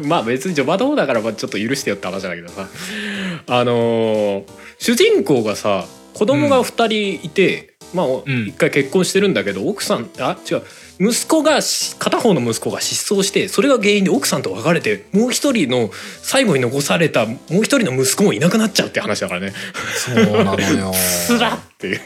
[0.04, 2.68] まあ別に序盤の方だからまあちょっと許してよって話だけどさ
[3.48, 4.44] あのー
[4.80, 10.64] 主人公がさ子供が2人いて、まあん一回結婚してるんだけど奥さんあ違う
[11.00, 15.90] 息子がし片方の息子が失踪してそれが原因で奥さんと別れてもう一人の
[16.22, 19.54] 最後に残されたもう一人の息子もいなくなっちゃうって話だからね
[19.96, 20.92] そうなのよ。
[20.94, 22.00] つらっていう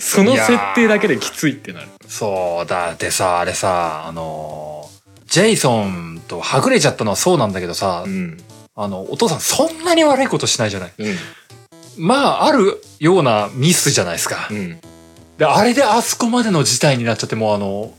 [0.00, 8.38] その設定だけできついってなるそう、だってさ、あれさ、あのー、ジェイソンとはぐれちゃったのはそうなんだけどさ、うん
[8.74, 10.92] あの、お父さんそんなに悪いことしないじゃない。
[10.98, 11.16] うん
[11.98, 14.48] まあ、あるようなミスじゃないですか。
[14.50, 14.78] うん
[15.38, 17.92] で、あれであそこまでの事態になっちゃって、もうあの、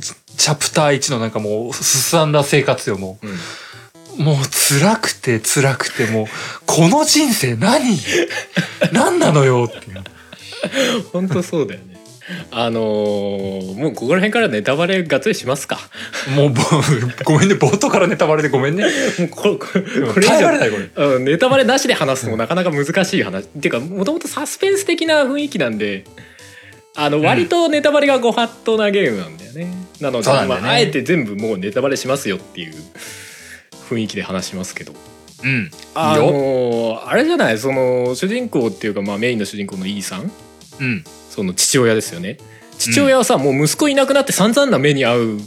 [0.00, 3.30] チチャプター1のなんかもう、すさんだ生活よ、もうん
[4.20, 4.22] う。
[4.22, 4.36] もう
[4.80, 6.26] 辛くて辛くて、もう、
[6.66, 7.96] この人生何？
[8.92, 9.68] 何なのよ？
[9.68, 10.02] っていう。
[11.12, 11.92] 本当そうだよね。
[12.50, 15.78] あのーもうここら辺からネタバレがっつりしますか？
[16.36, 16.62] もう、ぼ
[17.24, 18.84] ごめんね、冒頭からネタバレでごめんね。
[19.18, 20.90] もうこここれこれ。
[20.94, 23.44] うんネタバレなしで話すのもなかなか難しい話。
[23.44, 26.04] っていうかもともとサスペンス的な雰囲気なんで
[26.94, 29.66] あの割とネタバレがご法度なゲームなんだよね。
[30.00, 32.74] なのでそうなんだよねまあ、あえて全部もうネタバレしますよっていう
[33.88, 34.92] 雰囲気で話しますけど。
[35.44, 35.70] うん。
[35.94, 36.32] あいいよ。
[36.32, 37.58] のーあれじゃない？
[37.58, 40.30] その主人公っていうか、まあ、メインの主人公のイーさん？
[40.80, 41.04] うん。
[41.30, 42.36] その父親ですよね
[42.78, 45.40] 父親はさ、もう息子いなくなって散々な目に遭う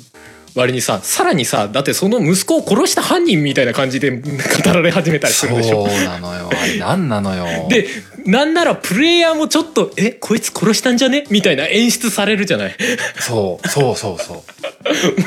[0.55, 4.23] 割にささらにさだってその息子を殺した犯人みたいな感じで語
[4.65, 6.49] られ始めたりすそうるでしょなのよ。
[6.49, 7.67] あれ何なのよ。
[7.69, 7.87] で
[8.25, 12.75] なんならプレイヤーもちょっと「えこいつ殺したんじゃね?」みたいな演出されるじゃない？
[13.19, 14.43] そう、そうそうそ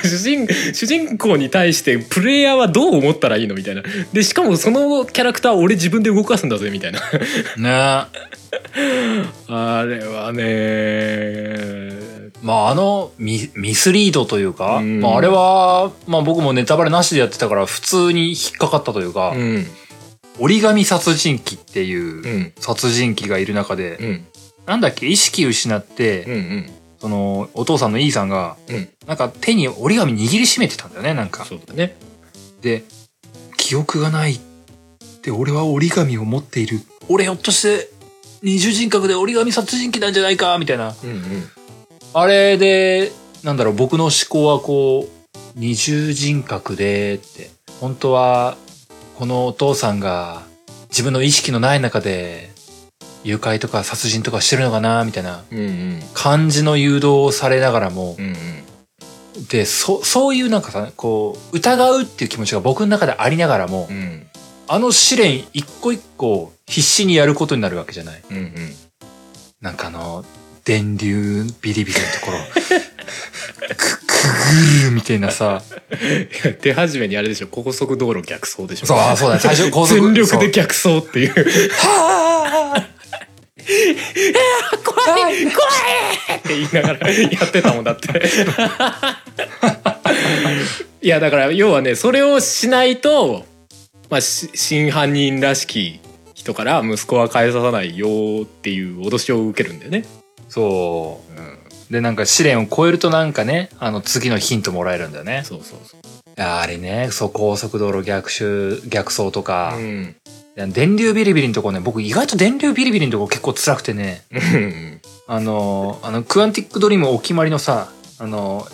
[0.03, 0.07] う。
[0.09, 3.55] 主人 主人公に対してプレイヤーはどう思ったらいいの？
[3.55, 3.83] みたいな。
[4.13, 7.01] でしかもそのキャラクター俺自分で動かすんだぜみたいな。
[7.57, 8.07] ね。
[9.49, 15.01] あれはねまああのミミスリードというか、うん。
[15.01, 19.67] まああれは、まあ僕もネタバレなしでやってたから普通に引っかかったというか、うん
[20.39, 22.53] 折り紙殺人鬼っていううん。
[22.59, 24.27] 殺人鬼がいる中で、うん。
[24.67, 26.71] なんだっけ、意識失って、うんうん。
[27.01, 28.89] そのお父さんのイーさんが、うん。
[29.07, 31.45] なんか手に折り紙握りしめてたんだよね、なんか。
[31.45, 31.97] そうだね。
[32.61, 32.85] で、
[33.57, 34.41] 記憶がないっ
[35.23, 36.81] て俺は折り紙を持っている。
[37.09, 37.91] 俺ひょっとして
[38.43, 40.95] 二重人格で折り紙殺人鬼なんじゃないかみたいな。
[41.03, 41.51] うんうん。
[42.15, 48.57] あれで、なんだろう、僕の思考はこう、二重人格でって、本当は、
[49.19, 50.43] このお父さんが
[50.91, 52.51] 自分の意識のない中で、
[53.25, 55.43] 誘拐とか殺人とかしてるのかなみたいな
[56.15, 58.15] 感じの誘導をされながらも。
[58.17, 59.47] う、んうん。
[59.49, 64.25] で、そ、そういうなんかさ、こう、疑うっていう気持ちが僕の中でありながらもう、ん。
[64.69, 68.23] あの試練一個一個必死にやることになるわけじゃない。
[68.31, 68.55] うんうん。
[69.61, 70.25] なんかあの、
[70.69, 72.39] 電流ビリビリのところ、
[73.75, 74.13] く、く
[74.83, 75.63] ぐるみたいなさ、
[76.61, 77.47] 手始めにあれでしょ。
[77.47, 78.87] 高速道路逆走でしょ。
[78.87, 79.99] そう、あそうだ、最初高速。
[79.99, 81.33] 全力で逆走っていう。
[81.71, 82.87] はあ
[84.85, 88.23] 怖い怖いって言いながらやってたもんだって。
[91.01, 93.47] いやだから要はねそれをしないと、
[94.11, 96.01] まあ、し真犯人らしき
[96.35, 100.05] 人から息子は返さないよっていう脅しを受けるんだよね、
[100.49, 101.41] そう。
[101.41, 101.59] うん、
[101.91, 105.43] で、なんか試練を超えるとなんかね、あの次のヒントもらえるんだよね。
[105.45, 106.01] そうそうそう。
[106.41, 110.17] あれね、そう、高速道路逆襲、逆走とか、うん。
[110.73, 115.01] 電流ビリビリのとこね、僕意外と電流ビリビリのとこ結構辛くてね、うん。
[115.29, 118.67] あの、あの、クアンティックドリームお決まりのさ、あの、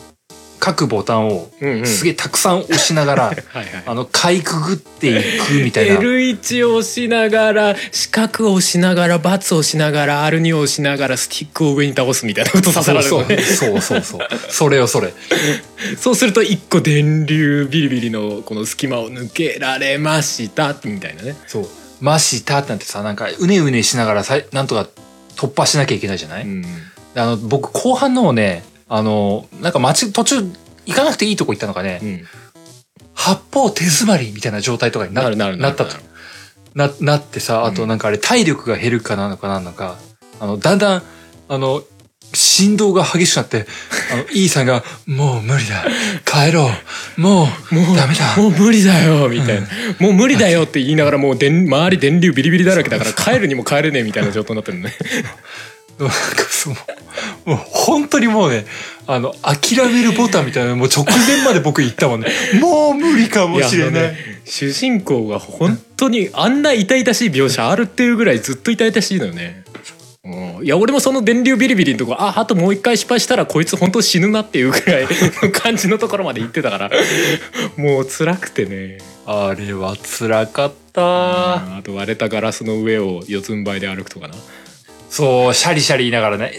[0.64, 1.50] 各ボタンを
[1.84, 5.96] すげえたくさん押しながら、 はいはいあの、かいくぐっていくみたいな。
[5.96, 14.20] L1 を押しながら四角を押しながら×を押しながら R2 を押しながらスティックを上に倒すみたいなことさせそうそうられるのねそうそうそう。
[14.48, 15.12] それよ、それ。
[16.00, 21.68] そうすると一個電流ビリビリのこの隙間を抜けられましたみたいなねそう。
[22.00, 24.88] マシタってなってさ、なんか、うねうねしながらさい、なんとか
[25.36, 26.62] 突破しなきゃいけないじゃない、うん
[27.14, 30.42] であの、僕、後半のをね、あの、なんか街、途中、
[30.86, 32.24] 行かなくていいとこ行ったのかね、うん。
[33.14, 35.96] 八方手詰まりみたいな状態とかにななるなるなったと。
[36.74, 39.96] な、なってさ、あとなんかあれ、体力が減るかなのかなんのか、
[40.40, 41.02] あの、だんだん、
[41.48, 41.82] あの、
[42.34, 43.66] 振動が激しくなって、
[44.12, 45.84] あの、 イーさんが、もう無理だ、
[46.24, 46.70] 帰ろ
[47.16, 48.36] う、もう、もうダメだ。
[48.36, 49.28] もう無理だよ。
[49.28, 49.68] みたいな、
[50.00, 54.92] もう無理だよって言いながらもう電周り電流ビリビリだらけだから帰るにも帰れねえみたいな状態になってるね
[55.98, 56.14] なんか
[56.50, 56.74] そう、
[57.44, 58.66] もう本当にもうね、
[59.06, 62.28] あの、諦めるボタンみたいなのもう直前まで僕言ったもんね。
[62.60, 64.02] もう無理かもしれない。
[64.02, 69.64] ね主人公が本当にあんな痛々しい描写あるっていうぐらいずっと痛々しいのよね。
[70.24, 75.06] うんいや俺もその電流ビリビリのとこああともう一回失敗したらこいつ本当死ぬなっていうぐらい
[75.42, 76.90] の 感じのところまで行ってたから
[77.76, 80.84] もう辛くてねあれは辛かった。
[80.96, 84.34] あと割れたガラスの上を四つん這いで歩くとかな
[85.14, 86.52] そう、シャリシャリ言いながらね。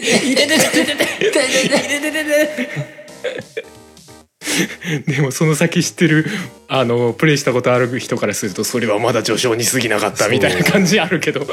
[5.06, 6.24] でもその先知ってる
[6.66, 11.46] あのプレイしたことある人からするとそれはまだ序章に過ぎなかったみたいな感じあるけど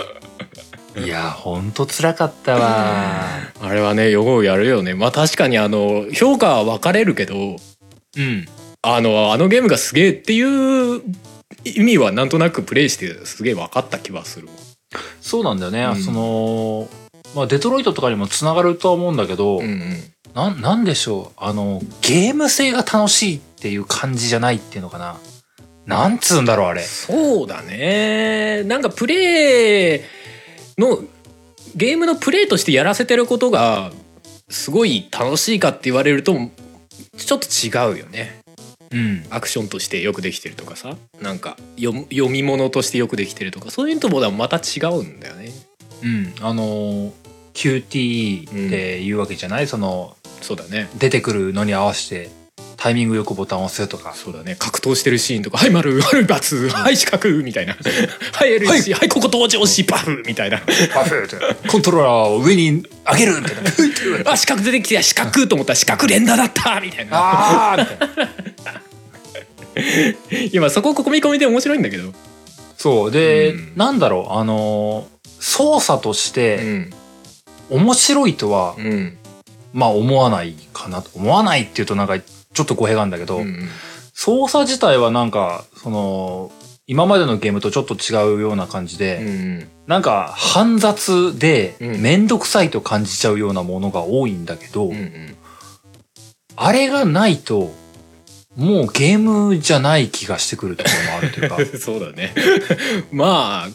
[0.96, 3.28] いや、ほんと辛かったわ。
[3.60, 7.58] あれはねようやるよねまあ確かにあの評価は分かれるけど
[8.16, 8.48] うん。
[8.82, 11.02] あのあのゲームがすげえっていう
[11.66, 14.48] 意味はなんとなくプレイしてすげえ分かった気はする
[15.22, 15.84] そうなんだよね。
[15.84, 16.88] うんその、
[17.36, 21.38] まあ、デトロイトとかにもつながるとは思うんだけど、うんうんなん、なんでしょう？
[21.38, 25.18] あの、ゲーム性が楽しいっていう感じじゃないっていうのかな。
[25.86, 26.82] なんつうんだろう、あれ。
[26.82, 30.02] そうだねなんかプレイ
[30.78, 31.04] の
[31.76, 33.92] ゲームのプレイとしてやらせてることが
[34.50, 36.36] すごい楽しいかって言われると
[37.18, 38.43] ちょっと違うよね
[38.94, 39.26] うん。
[39.30, 45.52] アクションとしてよくできてるとかさなんか読み物としてよくできてるとかそういうのともまた違うんだよね
[46.04, 46.34] うん。
[46.42, 47.14] あの、
[47.54, 52.43] QT っていうわけじゃない、その、そうだね出てくるのに合わせて、
[52.78, 54.13] タイミングよくボタンを押すとか。
[54.13, 54.56] そうだね。
[54.60, 57.78] 格闘してるシーンとか「はい丸はい×はい四角」みたいな
[58.34, 60.60] 「はい L しはいここ同時押しパフ」みたいな。
[60.94, 61.38] パフって、
[61.70, 63.56] コントローラーを上に上げるみたい
[64.24, 64.32] な。
[64.34, 67.12] あ四角出てきて四角と思ったら四角連打だったみたいな。
[67.13, 68.34] あーみたいな。
[70.52, 72.12] 今そこ込み込みで面白いんだけど。
[72.78, 73.12] そう。
[73.12, 73.74] で、うん。
[73.76, 76.94] なんだろう、あのー操作としうてん。
[77.70, 79.18] 面白いとは、うん。
[79.74, 81.10] まあ思わないかなと。
[81.16, 82.18] 思わないっていうとなんか
[82.54, 83.70] ちょっと語弊があるんだけど、うん
[84.13, 86.52] 操作自体はなんか、その、
[86.86, 89.68] 今までのゲームとちょっと違うような感じで、うん。
[89.88, 92.02] なんか煩雑でうん。
[92.02, 95.36] めんどくさいと感じちゃうようなものが多いんだけど、うんうん。
[96.56, 97.74] あれがないと、
[98.56, 101.58] もうゲームじゃない気がしてくるところもあるというか。
[101.80, 102.36] そうだね。
[103.12, 103.68] ま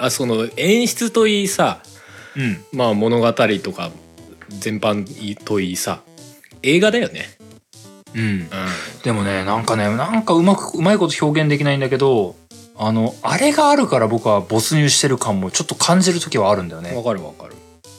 [0.00, 1.82] ああその演出といいさ
[2.36, 2.64] うん。
[2.72, 3.90] まあ物語とか
[4.48, 6.02] 全般といいさ
[6.62, 7.39] 映画だよね
[8.14, 8.48] うん。
[9.02, 12.36] でもね、なんかね、なんかうまく、うまいこと表現できないんだけど、
[12.76, 16.94] あの、あれがあるから僕は没入してる感もちょっと感じる時はあるんだよね。
[16.94, 17.54] わかるわかる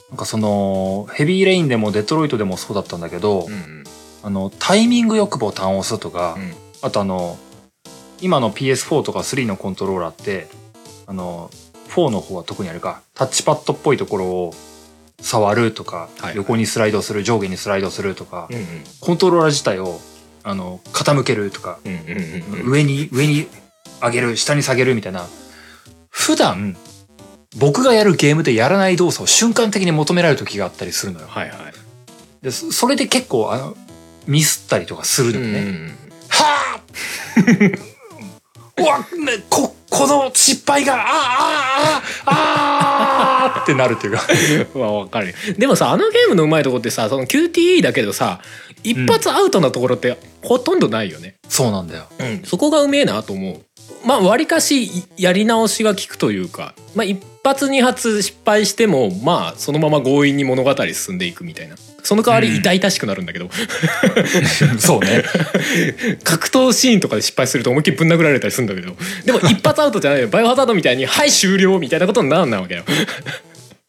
[0.10, 3.84] なんかその、ヘビーレインでもデトロイトでもそうだったんだけど、うんうん
[4.24, 7.38] あの、タイミングよくボタンを押すとか、うんあとあの、
[8.22, 10.48] 今の PS4 とか3のコントローラーって、
[11.06, 11.52] あの、
[11.90, 14.54] 4の方は特にあれか、タッチパッドっぽいところを
[15.22, 16.36] 触るとか、はい。
[16.36, 18.66] 横にスライドする、上下にスライドするとか、うんうん。
[19.00, 20.00] コントローラー自体を、
[20.44, 22.72] あの、傾けるとか、うんうんうんうん。
[22.72, 23.48] 上に、上に
[24.02, 25.28] 上げる、下に下げるみたいな、
[26.10, 26.76] 普段、
[27.58, 31.28] 僕がやるゲームでやらない動作を瞬間的に求められる時があったりするのよ。
[31.28, 31.74] はいはい。
[32.42, 33.76] で、そそれで結構、あの、
[34.28, 35.60] ミスったりとかするのよね。
[35.60, 35.98] うん
[38.78, 42.32] う わ、ね、こ、この失敗が、ああ、ああ、
[43.52, 44.80] ああってなるっていうか。
[44.80, 48.40] まあわかるでもさあのゲームのうまいとこってさその QTE だけどさ
[48.84, 52.08] 一発アウトなところってほとんどないよね、そうなんだよ。
[52.20, 53.66] うん、そこがうめえなと思う
[54.06, 63.48] まあわりかしやり直しが効くというかまあ一発二発失敗してもまあそのまま強引に物語進んでいくみたいなその代わり痛々しくなるんだけど、
[64.80, 65.24] そうね。
[66.24, 72.84] 格闘シーンとかで失敗すると思いっきりぶん殴られたりするんだけどでも一発アウトじゃないよバイオハザードみたいに「はい終了」みたいなことにならないわけよ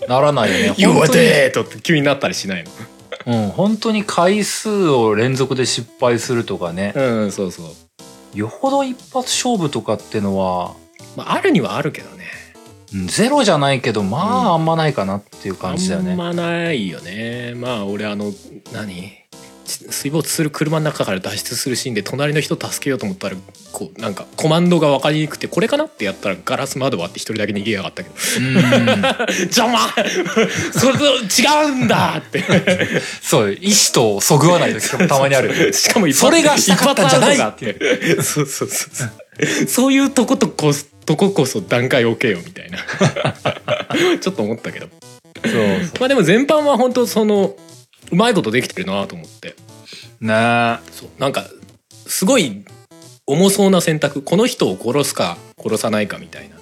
[0.08, 0.74] ならないよね。
[0.78, 2.70] 「You 本 are 当に dead!」って急になったりしないの
[3.24, 6.92] うん、本当に回数を連続で失敗するとかね。
[6.96, 7.66] うんそうそう、
[8.34, 10.74] よほど一発勝負とかってのは、
[11.16, 12.26] まあ、あるにはあるけどね。
[12.94, 16.12] うんゼロじゃないけど、まあ、あんまないかなっていう感じだよね。
[16.12, 17.54] あんまないよね。
[17.56, 18.32] まあ俺あの
[18.72, 18.94] 何？
[18.94, 19.21] ち
[19.72, 23.36] 水没する車の中から脱出するシーンで隣の人助けようと思ったら
[23.72, 28.14] こうなんかコマンドが分かりにくくてこれかなってやったらガラス窓割って一人だけ逃げやがったけど。
[28.38, 28.54] うん。
[29.42, 29.78] 邪魔。
[30.72, 32.42] それと違うんだって。
[33.22, 35.72] そう、意志とそぐわない時もたまにある。
[35.72, 38.22] しかも一それがしたかったんじゃないって。
[38.22, 39.92] そうそうそうそう。
[39.92, 42.78] いうとことこそとここそ段階置けよみたいな。
[44.20, 44.88] ちょっと思ったけど。
[45.44, 46.00] そう。
[46.00, 47.56] まあでも全般は本当その
[48.12, 49.56] うまいことできてるなと思って。
[50.20, 51.08] ねそう。
[51.18, 51.44] なんか
[52.06, 52.64] すごい
[53.26, 54.22] 重そうな選択。
[54.22, 56.56] この人を殺すか殺さないかみたいな、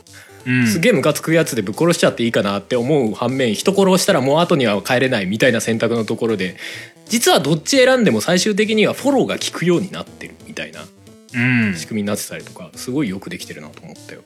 [0.47, 0.67] うん。
[0.67, 6.57] すげえムカつくやつでぶっ殺しちゃっていいかなって思う反面人殺したらもう後には帰れないみたいな選択のところで
[7.07, 10.85] 実はどっち選んでも最終的にはフォローが効くようになってるみたいな
[11.35, 11.39] う
[11.71, 11.75] ん。
[11.77, 14.23] 仕組みになってたりとかすごいよくできてるなと思ったよ。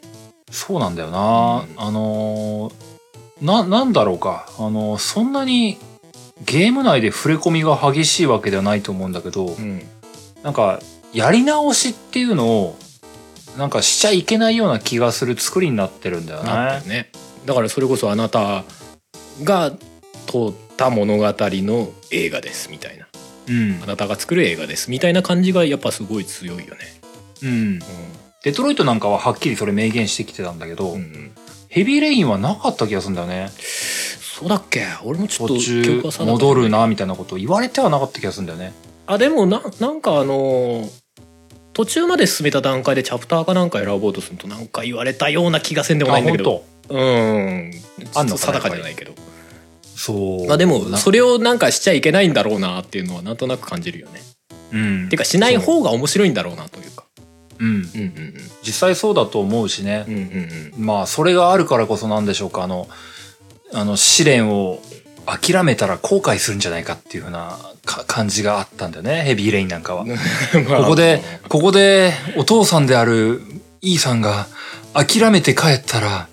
[0.51, 1.81] そうなんだよな、うん。
[1.81, 2.95] あのー
[3.43, 4.47] ななんだろうか。
[4.59, 5.79] あのーそんなに
[6.43, 9.83] ゲーム内で触れ込みが激しいわけではないと思うんだけど、うん
[10.43, 10.79] なんか
[11.15, 12.79] やり直しっていうのを
[13.57, 16.83] なんかしちゃいけないような気がする作りになってるんだよね。
[16.87, 17.11] ね。
[17.47, 18.65] だからそれこそあなた
[19.43, 19.77] が通
[20.51, 23.07] った物語の映画ですみたいな
[23.49, 26.81] うんあなたが作る映画ですみたいな感じがやっぱすごい強いよね。
[27.43, 27.79] うん、
[28.43, 31.33] デトロイトなんかははっきりそれ明言してきてたんだけど、うんうん
[31.75, 33.51] ヘビーレインはなかった気がするんだよね。
[33.59, 34.85] そうだっけ？
[35.03, 38.73] 俺もちょっと記途中戻るなみたいなことを言われてはなかった気がするんだよね。
[39.09, 40.91] あでもななんかあのー
[41.73, 46.63] 途中まで進めた段階でチャプターかなんか選ぼうとするとなんか言われたような気がせんでもないんだけど。
[46.89, 47.73] あうん。
[48.15, 49.13] あんの定かじゃないけど。
[49.83, 50.47] そう。
[50.47, 54.21] まあでもなそれをなんかしちゃいけないんだろうなっていうのはなんとなく感じるよね。
[54.73, 55.09] うん。
[55.09, 57.04] ていうかしない方が面白いんだろうなというか
[57.59, 57.67] うん。
[57.67, 60.05] うんうん実際そうだと思うしね。
[60.09, 60.21] う、んうん
[60.77, 60.87] うん。
[60.87, 62.63] まあそれがあるからこそなんでしょうか。
[62.63, 62.89] あの
[63.73, 64.81] あの試練を
[65.27, 69.23] 諦めたら後悔するんじゃないかっていうふうなか感じがあったんだよね。
[69.23, 70.05] ヘビーレインなんかは。
[70.07, 73.43] うんここで、ここでお父さんである
[73.81, 74.47] イーさんが
[74.93, 76.29] 諦めて帰ったら、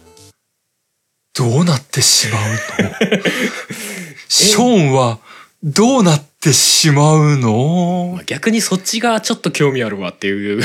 [1.34, 2.58] どうなってしまうの
[4.28, 5.20] ショーンは
[5.64, 8.14] どうなってしまうの？
[8.16, 10.62] まあ逆にそっちがちょっと興味あるわっていう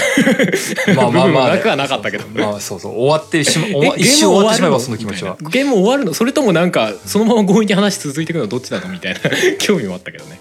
[0.96, 2.26] まあまあまあ、なくはなかったけど。
[2.28, 5.36] まあそうそう、終わってしま、終わえ一瞬終わってしまえばその気持ちは。
[5.50, 6.14] ゲーム終わるの？
[6.14, 8.88] それともなんかそのまま強引に話続いていくのどっちなの？
[8.88, 9.20] みたいな。
[9.60, 10.40] 興味もあったけどね。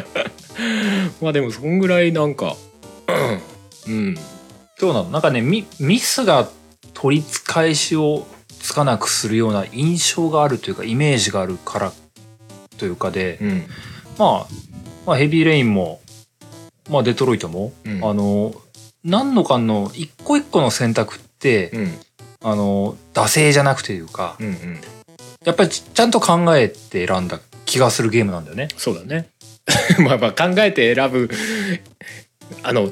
[1.20, 2.56] まあでもそんぐらいなんか
[3.86, 4.16] うん。
[4.80, 5.10] どうなの？
[5.10, 6.48] なんかね、ミミスが
[6.94, 8.26] 取り返しを
[8.60, 11.92] つかなくするような印象があるというか、イメージがあるから
[12.78, 13.66] というかで、うん
[14.18, 14.46] まあ、
[15.06, 16.00] まあ、ヘビーレインも、
[16.88, 18.04] まあ、デトロイトも、うん。
[18.04, 18.54] あの、
[19.04, 21.98] 何のかんの一個一個の選択って、うん。
[22.42, 24.80] あの、惰性じゃなくていうか、うんうん。
[25.44, 28.68] やっぱりちちゃんと考えて選んだ気がするゲームなんだよね。
[28.76, 29.28] そうだね。
[30.04, 31.30] まあまあ考えて選ぶ
[32.62, 32.90] あの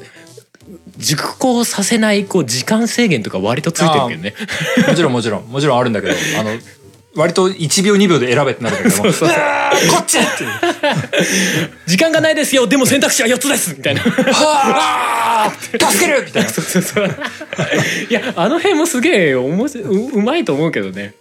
[0.96, 4.34] 熟考させないこう時間制限とか割とついてるけどね。
[4.86, 6.58] もちろんもちろん、もちろんあるんだけど、あの、
[7.14, 9.38] 割と1秒2秒で選べってなるんだけども、 そうそうそう。
[9.90, 10.28] こっちって。
[11.86, 14.00] 時間がないですよでも選択肢は4つですみたいな。
[14.02, 16.48] はぁ助けるみたいな。
[16.50, 17.16] そうそうそう。
[18.10, 21.14] いやあの辺もすげえおもしううまいと思うけどね、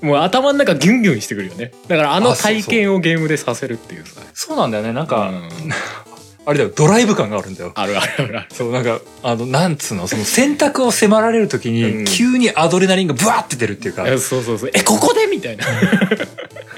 [0.00, 1.72] もう頭の中ギュンギュンしてくるよね。
[1.88, 4.20] だからあの体験をゲームでさせるっていうさ。
[4.34, 4.92] そうなんだよね。
[4.92, 5.48] なんか、うん。
[6.46, 7.72] あれだよ、ドライブ感があるんだよ。
[7.74, 8.46] あるあるある。
[8.50, 12.04] そう、なんか、あの、なんつうの、その選択を迫られるときうん。
[12.04, 14.70] に、急にアドレナリンがブワーって出るっていうか、えそうそうそう。
[14.72, 15.66] えここでみたいな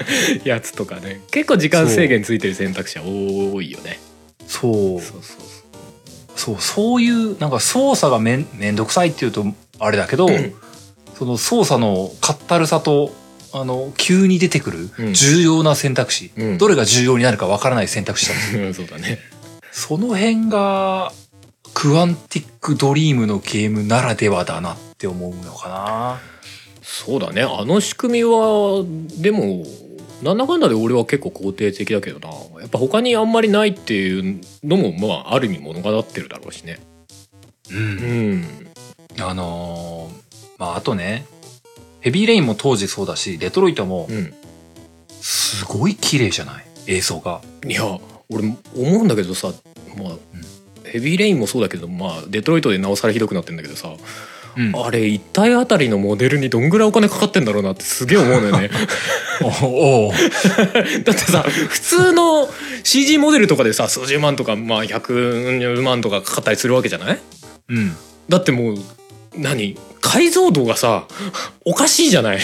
[0.43, 1.21] やつとかね。
[1.31, 3.99] 結構時間制限ついてる選択肢は多いよね。
[4.47, 5.51] そう、そうそう
[6.35, 9.45] そう、そういう、なんか操作がめん、めんどくさいっていうと、
[9.79, 10.53] あれだけど、ん。
[11.17, 13.13] その操作のかったるさと、
[13.53, 15.13] あの、急に出てくるうん。
[15.13, 16.57] 重要な選択肢、うん。
[16.57, 19.19] どれが重要になるかわからない選択肢だうん そうだね。
[19.71, 21.11] その辺が、
[21.73, 26.19] クアンティックドリームのゲームならではだなって思うのかな。
[26.81, 27.43] そうだね。
[27.43, 28.83] あの仕組みは
[29.17, 29.65] でも
[30.21, 32.29] なんだかんだで俺は結構肯定的だけどな。
[32.61, 36.79] やっぱ他にあんまりないっていうのもまあある意味物語ってるだろうしね。
[37.71, 37.75] う。
[37.75, 38.41] うん。
[38.41, 38.45] ん
[39.19, 41.25] あのーまあ、あとね、
[42.01, 44.33] ヘビーレインも当時そうだし、デトロイトもうん。
[45.09, 46.65] すごい綺麗じゃない？
[46.87, 47.41] 映像が。
[47.65, 47.83] いや
[48.29, 48.43] 俺
[48.75, 49.51] 思うんだけどさ
[49.97, 50.13] まあ、
[50.85, 53.93] ヘビーレインもそうだけどまあデトロイトでなおさらひどくなってんだけどさ
[54.57, 54.85] うん。
[54.85, 58.69] あれ一体あたりのモデルにどんぐらいお金かかってんだろうなってすげえ思うのよね。
[59.63, 62.49] おお だってさ普通の
[62.83, 67.19] CG モデルとかでさ数十万とかまあ100万とかかかったりするわけじゃない？
[67.69, 67.95] うん。
[68.29, 68.77] だってもう
[69.37, 69.77] 何？
[70.01, 71.07] 解像度がさ
[71.63, 72.39] おかしいじゃない、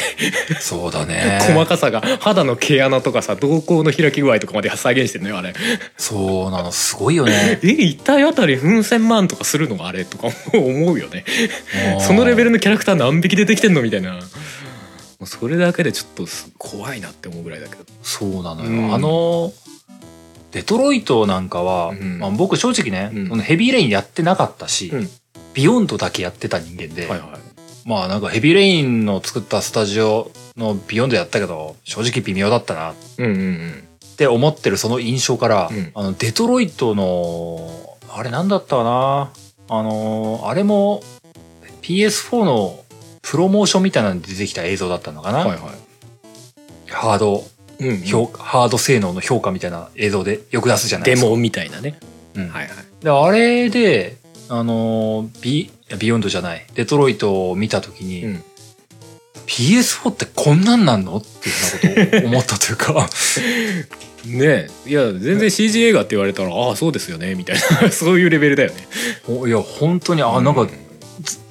[0.59, 1.39] そうだね。
[1.47, 2.01] 細かさが。
[2.19, 5.53] 肌の毛穴とかさ瞳孔の開き具合とかまで再現してんのよあれ。
[5.97, 7.59] そうなの、すごいよね。
[7.63, 10.05] え一体あたりうん千万とかするのあれ？
[10.05, 11.25] とか 思うよね。
[11.99, 14.19] そのレベルのキャラクター何匹出てきてんのみたいな。
[15.25, 17.83] それだけでちょっとす怖いなって思うぐらいだけど。
[18.03, 18.69] そうなのよ。
[18.69, 18.93] うん。
[18.93, 19.51] あの、
[20.51, 22.19] デトロイトなんかは、うん。
[22.19, 23.39] まあ、僕正直ね、うん。
[23.39, 25.09] ヘビーレインやってなかったし、うん。
[25.55, 27.46] ビヨンドだけやってた人間で、はいはい
[27.87, 32.93] まあなんかヘビーレインの作ったスタジオのビヨンドやったけど、正直微妙だったな。
[33.17, 33.83] うんうんうん。
[34.13, 35.91] って思ってるその印象から、うん。
[35.95, 39.31] あの、デトロイトの、あれなんだったかな？
[39.69, 41.01] あの、あれも
[41.81, 42.83] PS4 の
[43.21, 45.59] プロモーションみたいなので出てきた映像だったのかな、はいはい。
[46.89, 47.45] ハード、
[47.79, 48.01] うんうん。
[48.01, 51.25] 評ハード性能の評価みたいな映像でよく出すじゃないですか。
[51.25, 51.97] デモみたいなね。
[52.35, 52.49] うん。
[52.49, 52.75] はいはい。
[53.01, 54.17] で、あれで、
[54.49, 58.43] あのー、ビ、いやビヨンドじゃない、デトロイトを見たときに、うん。
[59.45, 61.17] PS4 ってこんなんなんの？
[61.17, 63.09] っていうふうなことを思ったというか、
[64.27, 64.89] ねえ。
[64.89, 67.35] いや全然 CG 映画って言われたらああそうですよね。
[67.35, 67.89] みたいな。
[67.91, 68.87] そういうレベルだよね。
[69.23, 70.69] ほいや、本当に、あ、なんかう、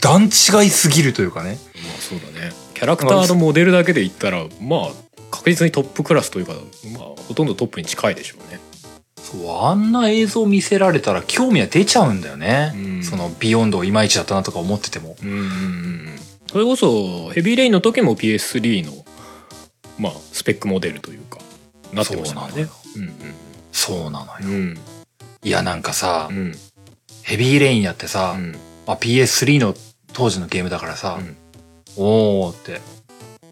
[0.00, 1.58] 段違いすぎるというかね。
[1.74, 2.52] まあそうだね。
[2.74, 4.90] キャラクターのモデルだけで言ったらまあ
[5.30, 8.60] 確実にトップクラスというかまあほとんどトップに近いでしょうね
[9.26, 12.72] そう、あんな映像見せられたら興味は出ちゃうんだよね。
[12.76, 13.02] うん。
[13.02, 15.16] その、ビヨンドいまいちだったなとか思ってても。
[15.20, 15.28] うん。
[15.30, 16.16] うんうん
[16.48, 19.04] それこそヘビーレインの時も PS3 の
[19.98, 21.38] まあスペックモデルというか
[21.92, 22.68] なってましたからね。
[23.72, 24.32] そうなのよ。
[24.44, 24.50] うん。
[24.50, 24.78] うん。
[25.42, 26.54] いや、なんかさ、うん。
[27.22, 28.52] ヘビーレインやってさ、うん。
[28.86, 29.74] まあ、PS3 の
[30.12, 31.36] 当時のゲームだからさ、うん。
[31.96, 32.80] おーって、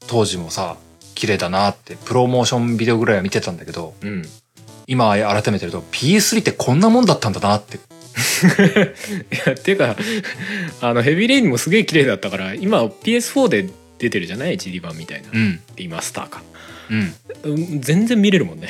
[0.07, 0.77] 当時もさ、
[1.15, 4.25] 綺麗だなって、プロモーションビデオぐらいは見てたんだけど、うん
[4.87, 7.79] 今改めてると PS3 ってこんなもんだったんだなって。
[9.35, 9.97] いやっていうか
[10.81, 13.69] あのヘビーレインもすげえ綺麗だったから今 PS4 で
[13.99, 15.61] 出てるじゃない？HD 版みたいなうん。
[15.77, 16.43] リマスターか、
[16.91, 17.15] うん。
[17.43, 18.69] うん、全然見れるもんね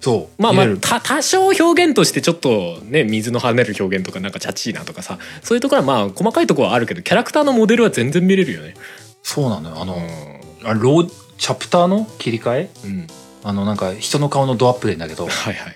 [0.00, 0.42] そう。
[0.42, 0.66] まあまあ
[1.00, 8.74] 多少表現としてちょっとね水の跳ねる表現とかなんかチャチーなとかさそういうところはまあ細かいところはあるけどキャラクターのモデルは全然見れるよね
[9.22, 9.76] そうなのよ。
[9.78, 12.88] あうの、あロー、チャプターの切り替え？
[12.88, 13.06] ん、うん、
[13.44, 15.74] あの、なんか人の顔のドアップでんだけど、はいはい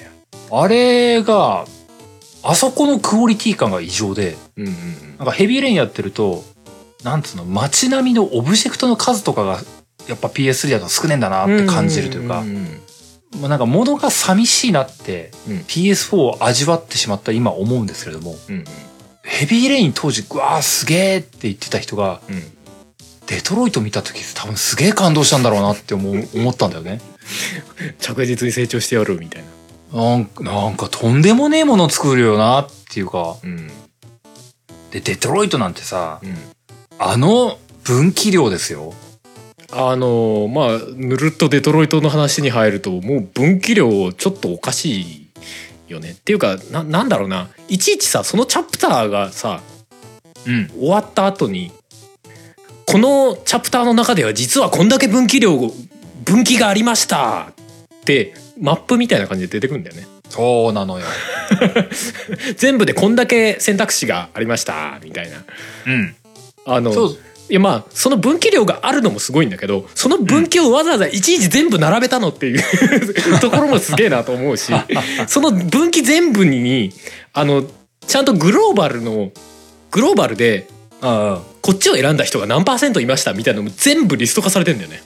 [0.54, 1.64] あれが、
[2.42, 4.74] あそこのクオリティ感が異常で、うんうん
[5.18, 6.44] なんかヘビーレインやってると、
[7.04, 9.60] なんつうの、街並みのオブジェクトの数とかが、
[10.08, 12.66] やっぱ PS3 だと少ねえんだなうんって感じるというかん、ん
[13.40, 15.56] まあなんか物が寂しいなって、うん。
[15.60, 18.64] PS4 を味わってしまった今思うんですけれども、うん
[19.24, 22.42] ヘビーレイン当時、うわーすげえって言ってた人が、うん
[23.32, 27.00] デトロイト見た時多分すげえ感動したんだろうなって思う思ったんだよね。
[27.98, 29.44] 着実に成長してやるみたい
[29.90, 33.68] ななんか、なんかとんでもねえもの作るよなっていうか、うん
[34.90, 36.36] で、デトロイトなんてさ、うん
[36.98, 38.92] あの分岐量ですよ。
[39.72, 45.28] あのまあぬるっとデトロイトの話に入るともう分岐量ちょっとおかしい
[45.88, 49.62] よねっていうかななんだろうないちいちさそのチャプターがさ
[50.46, 50.68] うん。
[50.68, 51.72] 終わった後に
[52.92, 55.56] このチャプターの中では実はこんだけ分岐量
[56.26, 57.54] 分岐がありましたっ
[58.04, 61.06] てマップみたいな感じで出てくるんだよねそうなのよ。
[62.56, 65.38] 全部でこんだけ選択肢がありましたみたいな
[65.86, 66.14] うん。
[66.66, 72.62] あのいやまあその分岐量があるのもすごいんだけどその分岐をわざわざいちいち全部並べたのっていう
[73.40, 74.70] ところもすげえなと思うし
[75.26, 76.92] その分岐全部に
[77.32, 77.64] あの
[78.06, 79.32] ちゃんとグローバルの
[79.90, 80.68] グローバルで
[81.00, 85.00] あこっちを選んだ人が何パーセントいましたみたいなのも全部リスト化されてんだよね。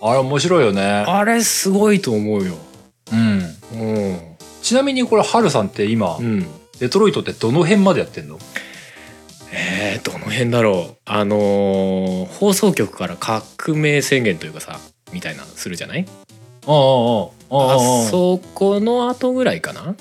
[0.00, 0.82] あれ面白いよね。
[0.82, 2.56] あれすごいと思うよ。
[3.12, 3.42] うん。
[3.74, 4.20] うん。
[4.62, 6.46] ちなみにこれ、ハルさんって今、うん。
[6.78, 8.38] デトロイトってどの辺までやってんの？
[9.52, 10.96] えー、どの辺だろう。
[11.04, 14.78] あのー放送局から革命宣言というかさ
[15.12, 16.06] みたいなのするじゃない？
[16.66, 19.94] ああ、ああ、ああ、あそこの後ぐらいかな？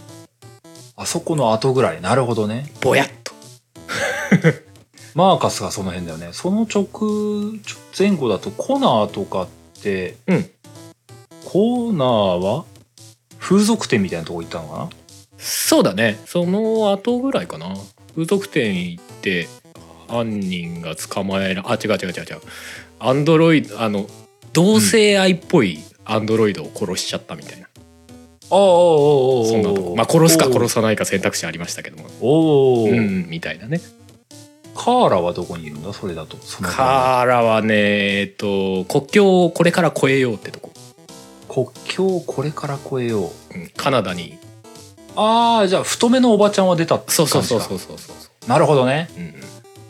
[0.95, 2.01] あそこの後ぐらい。
[2.01, 2.71] なるほどね。
[2.79, 3.33] ぼやっと
[5.15, 6.29] マーカスがその辺だよね。
[6.33, 7.59] その直、
[7.97, 9.47] 前後だとコナーとかっ
[9.81, 10.49] て、うん。
[11.45, 12.65] コナーは
[13.39, 14.89] 風俗店みたいなとこ行ったのかな？
[15.37, 16.19] そうだね。
[16.25, 17.73] その後ぐらいかな。
[18.13, 19.47] 風俗店行って
[20.07, 22.41] 犯人が捕まえらあ違う違う違う違う。
[22.99, 24.07] アンドロイドあの
[24.53, 27.67] 同性愛っぽいアンドロイドを殺しちゃったみたいな、あ
[28.55, 29.95] あ、おそんなとこ。
[29.95, 32.09] まあ殺すか殺さないか選択肢ありましたけども。
[32.19, 33.79] おお、うんみたいなね
[34.81, 35.91] カーラはどこにいるんだ？
[35.91, 36.37] それだと。
[36.61, 40.71] カーラはねえっと国境をこれから越えようってとこ、
[41.49, 43.23] 国境をこれから越えよう。
[43.53, 44.37] うんカナダに
[45.17, 49.09] ああ、じゃあ太めのおばちゃんは出たってそうそう感じかそうそうそうそうなるほどね。
[49.17, 49.35] うんうん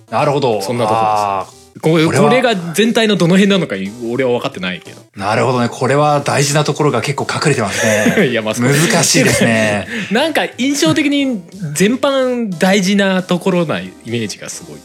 [0.09, 0.59] なるほど。
[0.63, 1.47] そんなとこですあ
[1.81, 3.75] これこれが全体のどの辺なのか
[4.11, 5.69] 俺は分かってないけどーなるほどね。
[5.69, 8.27] これは大事なところが結構隠れてますね。
[8.31, 8.73] いやまあ難
[9.03, 9.87] しいですね。
[10.11, 11.41] なんか印象的に
[11.73, 14.79] 全般大事なところなイメージがすごい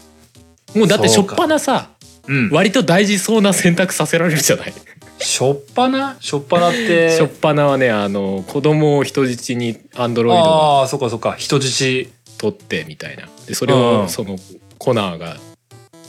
[0.77, 1.89] もうだってしょっぱなさ
[2.27, 2.49] うん。
[2.51, 4.73] 割と大事そうな選択させられるじゃない
[5.19, 7.11] しょっぱなしょっぱなって？
[7.15, 11.35] しょっぱなはねあの子供を人質にアンドロイドがああ、そっかそっか。
[11.37, 12.09] 人質。
[12.37, 14.37] 取ってみたいなでそれうんをその
[14.77, 15.37] コナーが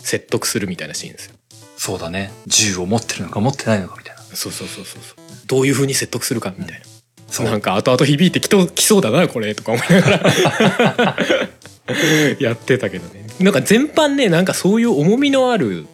[0.06, 1.34] 説得するみたいなシーンですよ。
[1.76, 2.30] そうだね。
[2.46, 4.22] 銃を持ってるのか持ってないのかみたいな。
[4.22, 5.02] そうそうそうそう
[5.46, 6.86] どういうふうに説得するかみたいな、
[7.26, 7.46] そう。
[7.46, 11.16] なんか後々響いてきときそうだなこれとか思いながら。
[12.38, 13.26] やってたけどね。
[13.40, 15.86] なんか全般ねなんかそういう重みのある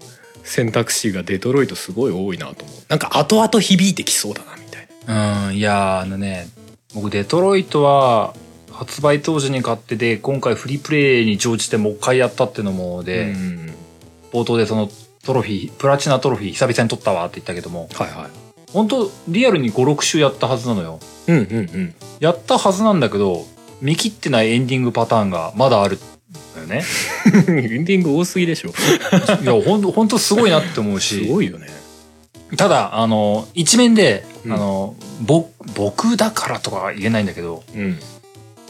[0.45, 2.77] 選択肢がデトロイトすごい多いなと思う。
[2.89, 5.49] なんか後々響いてきそうだなみたいな。
[5.49, 6.49] うん、いやーあのね、
[6.95, 8.35] 僕デトロイトは
[8.71, 13.73] 発売当時に買ってで、今回フリープレイに乗じてもう一回やったってのもで、うん
[14.33, 14.89] 冒頭でその
[15.25, 18.31] トロフィー、プラチナトロフィー久々に取ったわって言ったけども、はいはい。
[18.73, 20.99] 本当リアルに5、6周やったはずなのよ。
[21.29, 21.95] うんうんうん。
[22.21, 23.45] やったはずなんだけど、
[23.81, 26.01] 見切ってないエンディングパターンがまだあるん
[26.55, 26.83] だよね。
[27.49, 28.71] エンディング多すぎでしょ。
[29.43, 31.69] いや、ほんと、ほんとすごいなって思うすし、ごいよね。
[32.57, 34.53] ただ、あの、一面で、うん。
[34.53, 37.99] あの、ぼ、僕だからとかは言えないんだけど、うん。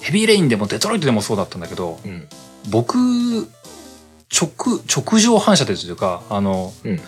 [0.00, 2.26] ヘビーレインでもデトロイトでもそうだったんだけど、うん。
[2.70, 3.48] 僕、
[4.32, 7.00] 直、直上反射というか、あの、うん。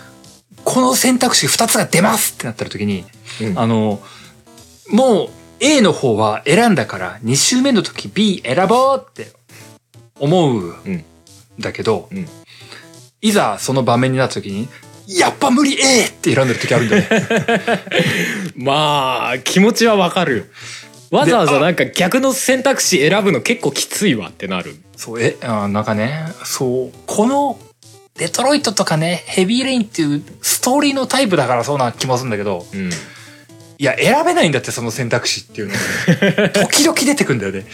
[0.63, 3.05] この選択肢2つが出ますってなった時に、
[3.41, 3.59] うん。
[3.59, 4.01] あの、
[4.89, 9.31] もう A の方は選んだから2周目の時 B 選ぼうって
[10.19, 11.03] 思うん。
[11.59, 12.27] だけど、うん。
[13.21, 14.67] いざその場面になった時に、
[15.07, 17.09] やっぱ無理 A って選んでる時あるんだよね。
[18.57, 20.43] まあ気持ちはわかるよ
[21.11, 27.59] わざわざなんか逆の選択肢選ぶの結構きついわってなるそう、え、あなんかね、そう、この、
[28.17, 32.89] デトロイトとかね、ヘビーレインっていうストーリーのタイプだからそうな気もするんだけど、うん
[33.77, 36.49] いや、選べないんだって、その選択肢っていうのが。
[36.65, 37.65] 時々出てくんだよね。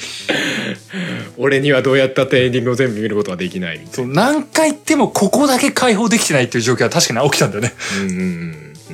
[1.37, 7.73] 俺にはどうやったってエンディングを全部見ることはできないそう、何回言ってもここだけ解放できてないっていう状況は確かに起きたんだよね。
[7.99, 8.93] うんうんう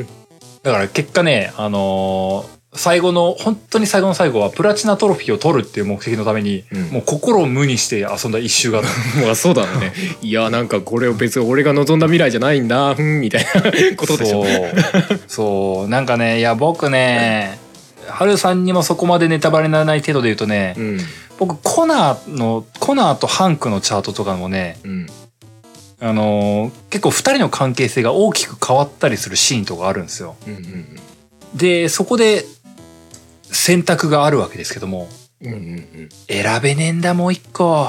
[0.00, 0.06] ん
[0.62, 9.20] だから結果ね、あのー最後の、本当に最後の最後はプラチナトロフィーを取るっていう目的のために、うんもう心を無にして遊んだ一周があった。
[9.22, 15.20] まあそうだね いやなんかこれを別に俺が望んだ未来じゃないんだふんみたいなことでしょそう。
[15.26, 15.88] そう。
[15.88, 17.58] なんかね、いや、僕ね、
[18.08, 21.00] ハルさんにもそこまでネタバレにならない程度で言うとね、うん
[21.38, 25.06] 僕、コナーの、コナーとハンクのチャートとかもね、うん
[25.98, 30.36] あのー結構二人の関係性が大きく変わったりするシーンとかあるんですよ。
[30.46, 30.86] うんうん
[31.54, 32.44] で、そこで
[33.56, 35.08] 選択があるわけですけども、
[35.42, 37.88] うんうん選べねえんだ、もう一個。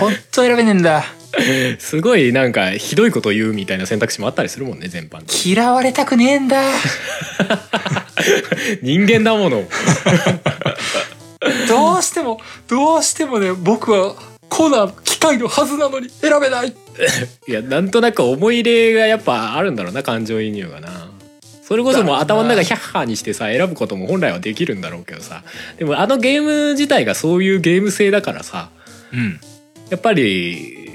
[0.00, 1.04] ほんと選べねえんだ。
[1.38, 1.42] う
[1.74, 6.60] んすごいなんかひどいこと言うみたいな選択肢もあったりするもんね全般で嫌われたくねえんだ。
[8.82, 9.64] 人間だもの
[11.68, 14.14] どうしても、どうしてもね、僕は
[14.48, 16.68] コナー機械のはずなのに選べない。
[17.48, 21.08] いやなんとなく思い入れがやっぱあるんだろうな感情移入がな
[21.72, 25.42] それこそもう頭の中ヒャッハーにしてさ選ぶことも本来はできるんだろうけどさ。
[25.78, 28.68] でもあのゲーム自体がそういうゲーム性だからさ
[29.10, 29.40] うん。
[29.88, 30.90] やっぱり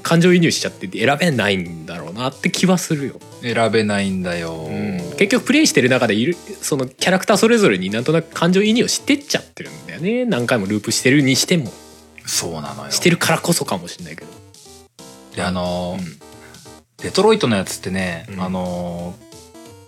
[0.00, 4.70] 感情移入しちゃって選べないんだろうなって気はするよ、選べないんだよ。
[5.18, 10.24] 結局プレイしてる中でいるそのキャラクターそれぞれになんとなく感情移入をしてっちゃってるんだよね。
[10.24, 11.70] 何回もループしてるにしても。
[12.24, 12.90] そうなのよ。
[12.90, 14.30] してるからこそかもしれないけど。
[15.36, 16.18] で、あのーうん。
[17.02, 18.40] デトロイトのやつってね、うん。
[18.40, 19.23] あのー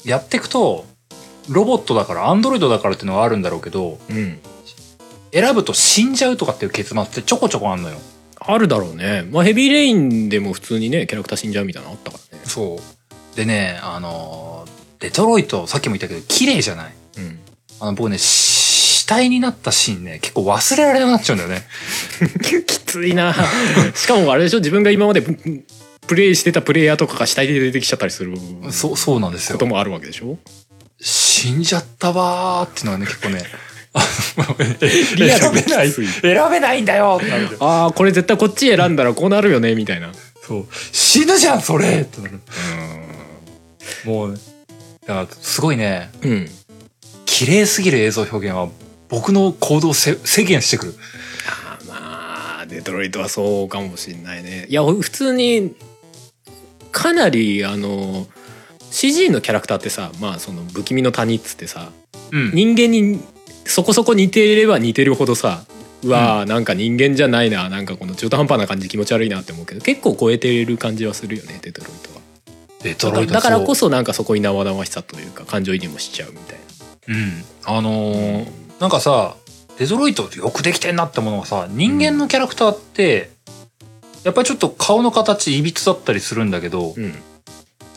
[0.06, 0.86] やっていくと、
[1.48, 4.38] ロボットだから、アンドロイドだからっていうのはあるんだろうけど、うん
[5.32, 7.98] 選ぶと死んじゃうとかっていう結末ってちょこちょこあんのよ。
[8.38, 13.36] あるだろうねまあヘビーレインでも普通にねキャラクター死んじゃうみたいなのあったからねそう。
[13.36, 16.94] でね、あのーデトロイト、さっきも言ったけど、綺麗じゃない？
[17.18, 17.38] うん
[17.80, 18.24] あの、僕ね、し
[19.02, 21.62] 死体になったシーンね、結構忘れられなくなっちゃうんだよね。
[22.66, 23.34] きついな
[23.94, 24.58] しかもあれでしょ？
[24.60, 25.22] 自分が今まで
[26.06, 28.36] ププレイしてたプレイヤーとかが死体で出てきちゃったりする
[28.70, 29.66] そう、そうなんですよこと。
[29.66, 30.38] もあるわけでしょ？
[31.00, 33.40] 死んじゃったわーっていうのがね、結構ね、
[35.18, 36.10] 選べない、選
[36.50, 37.20] べないんだよ
[37.60, 40.12] ああこれ絶対こっち選んだらこうなるよねみたいな
[40.46, 40.66] そう。
[40.92, 42.40] 死ぬじゃん、それってなる。
[44.04, 44.38] もうね、
[45.06, 46.50] だから、すごいね、うん
[47.24, 48.68] 綺麗すぎる映像表現は、
[49.08, 50.94] 僕の行動をせ制限してくる。
[51.48, 55.74] あーまあデトロイトはそうかもしんないねいや普通に
[56.96, 58.26] かなりあの
[58.90, 61.90] CG のキャラクターってさまあその不気味の谷っつってさ
[62.32, 62.52] うん。
[62.52, 63.20] 人間に
[63.64, 65.64] そこそこ似ていれば似てるほどさ
[66.02, 72.20] うわー、なんか人間じゃないななんかこの中途半端な感じ気持ち悪いなって思うけど結構超えてる感じはするよねデトロイトは
[72.82, 76.58] デトロイトだからこそそなんかそこに生々しさというか感情移入もしちゃうみたい
[77.08, 77.18] なう。
[77.18, 77.78] うん。
[77.78, 79.36] あのーなんかさ、
[79.78, 83.30] デトロイトよくできてんなってものがさ、人間のキャラクターって、
[84.26, 87.14] やっぱりちょっと顔の形いびつだったりするんだけど、うん。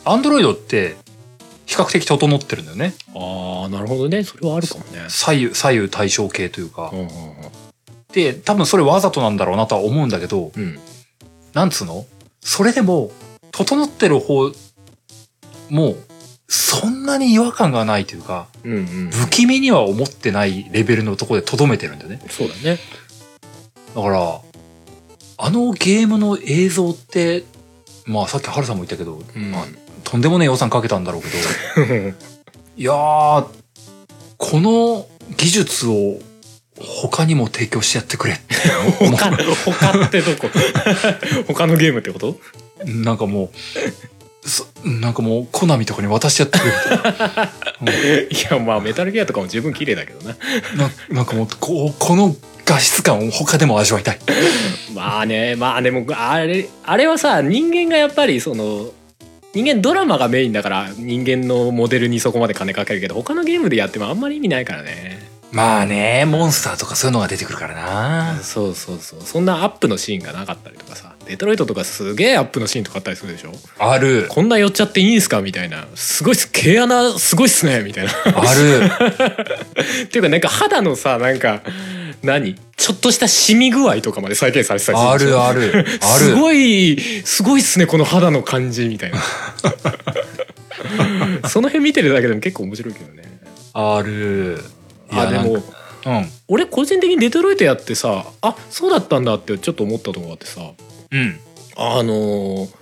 [0.04, 0.94] アンドロイドって
[1.66, 2.94] 比較的整ってるんだよね。
[3.16, 4.22] ああなるほどね。
[4.22, 5.06] それはあるかもね。
[5.08, 6.90] 左右、左右対称系というか。
[6.92, 6.96] う。
[6.96, 7.08] んうん
[8.12, 10.78] で、多分それわざとなんだろうなとは思うんだけど、うん。
[11.52, 12.06] なんつうの？
[12.40, 13.10] それでも、
[13.50, 14.52] 整ってる方
[15.68, 15.96] も、
[16.48, 22.20] そんなに違和感がないというか、うんうん不気味には思ってないレベルのところで留めてるんだよね。
[22.28, 22.78] そうだね。
[23.94, 24.40] だから、
[25.42, 27.44] あのゲームの映像って、
[28.04, 29.50] まあさっきハルさんも言ったけど、うん。
[29.50, 29.64] まあ、
[30.04, 31.28] とんでもねえ予算かけたんだろうけ
[31.80, 32.08] ど、
[32.76, 33.46] いやー、
[34.36, 35.06] この
[35.38, 36.18] 技術を
[36.78, 38.44] 他にも提供してやってくれって。
[39.06, 40.48] 思他他ってどこ？
[41.48, 42.38] 他のゲームってこと？
[42.84, 43.50] うなんかも
[44.44, 46.72] うそなんかもうコナミとかに渡してやってくれ
[47.80, 50.36] みたい いやまあメタルギアとかも十分綺麗だけどな
[50.76, 50.88] な。
[50.88, 52.34] ななんかもうこうこの
[52.70, 54.18] 画質感を他でも味わいたい。
[54.94, 58.90] まあねまあでもあれあれはさ人間がやっぱりその
[59.52, 65.28] 人間ドラマがメインだから人間のモデルにそこまで金かけるけど他のゲームでやってもあんまり意味ないからね。
[65.50, 68.40] まあねモンスターとかそういうのが出てくるからな。
[68.42, 69.20] そうそうそう。
[69.24, 73.52] そんなアップのシーンがなかったりとかさデトロイトとかすげえアップのシーンとかあったりするでしょ？
[73.78, 74.26] ある。
[74.28, 75.40] こんな寄っちゃっていいんすか？
[75.42, 75.86] みたいな。
[75.94, 77.84] すごいっす毛穴すごいっすね。
[77.84, 78.12] みたいな。
[78.34, 78.90] ある。
[80.06, 81.62] っていうかなんか肌のさなんか
[82.24, 82.56] 何？
[82.76, 85.72] ちょっとしたシミ具合とかまで再現されてたりするあるある。
[85.72, 86.24] ある。
[86.24, 89.18] すごいすごいっすねこの肌の感じみたいな。
[91.48, 93.22] その辺見てるだけでも結構面白いけどね。
[93.72, 94.58] ある。
[95.12, 95.62] いやあでも
[96.06, 96.30] うん。
[96.48, 100.60] 俺個人的にデトロイトやってさあそうだったんだってちょっと思ったとこがあってさ
[101.12, 101.40] うん。
[101.76, 102.80] あのー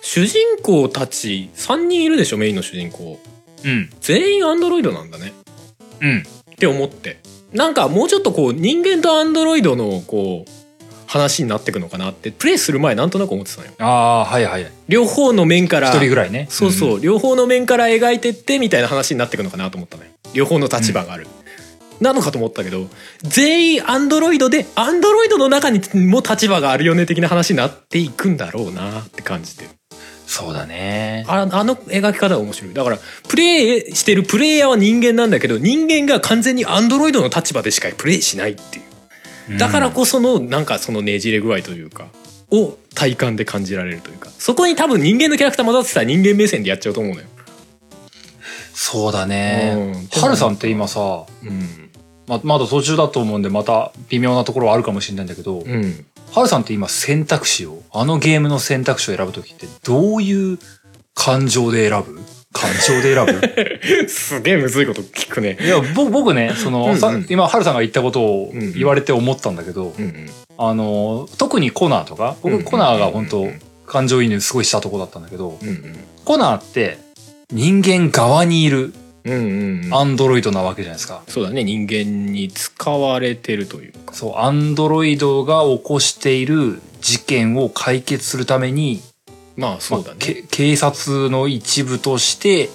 [0.00, 3.20] 主人公たち3人いるでしょメインの主人公。
[3.64, 3.90] うん。
[4.00, 5.32] 全員アンドロイドなんだね。
[6.00, 6.18] うん。
[6.20, 7.18] って思って。
[7.52, 10.50] なんかもうちょっとこう人間とアンドロイドのこう
[11.06, 13.72] 話になってくのかなってプレイする前なんとなく思ってたのよ。
[13.78, 14.62] ああーはいはい。
[14.62, 16.46] 一両方の面から人ぐらいね。
[16.50, 20.10] そうそう、両方の面から描いてってみたいな話になってくのかなと思ったのよ。
[20.34, 21.26] 両方の立場がある、
[22.00, 22.86] なのかと思ったけど
[23.22, 29.70] 全員アンドロイドでアンドロイドの中にも立場があるよね的な話になっていくんだろうなって感じてる。
[30.26, 31.24] そうだね。
[31.26, 32.74] ああの描き方は面白い。
[32.74, 38.82] だからプレイしてるプレイヤーは人間なんだけど人間が完全にアンドロイドの立場でしかプレイしないってい
[39.54, 39.58] う。
[39.58, 42.08] だからこそのなんかそのねじれ具合というか
[42.50, 44.28] を体感で感じられるというか。
[44.30, 47.26] そこに多分人間のキャラクター混ざってたら人間目線でやっちゃうと思うのよ。
[48.74, 49.72] そうだね。
[49.74, 50.22] うん。
[50.22, 51.87] はるさんって今さうん。
[52.28, 56.06] ままだ途中だと思うんでまた微妙なところはあるかもしれないんだけどうん。
[56.32, 60.58] はるさんって今選択肢をあのゲームの選択肢を選ぶ時ってどういう
[61.14, 62.20] 感情で選ぶ？
[62.52, 64.08] 感情で選ぶ？
[64.08, 65.56] すげえむずいこと聞くね。
[65.60, 70.30] いやぼ僕ねその、うんうんさ今はるさんが言ったことを言われて思ったんだけど、うんうん。
[70.58, 73.46] あの特にコナーとか僕コナーが本当
[73.86, 75.96] 感情移入すごいしたとこだったんだけど、うんうん。
[76.24, 76.98] コナーって
[77.50, 78.92] 人間側にいる。
[79.92, 81.22] アンドロイドなわけじゃないですか。
[81.28, 81.64] そうだね。
[81.64, 84.14] 人間に使われてるというか。
[84.14, 89.02] そう、アンドロイドが起こしている事件を解決するために、
[89.56, 90.16] まあそうだね。
[90.18, 92.70] まあけ警察の一部として、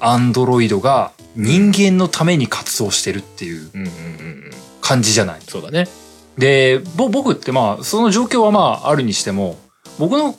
[0.00, 4.50] アンドロイドが人間のために活動してるっていううんうんうんうん。
[4.80, 5.40] 感じじゃない。
[5.46, 5.88] そうだね。
[6.38, 9.58] で、ぼ僕ってまあ、その状況はまああるにしても、
[9.98, 10.36] 僕の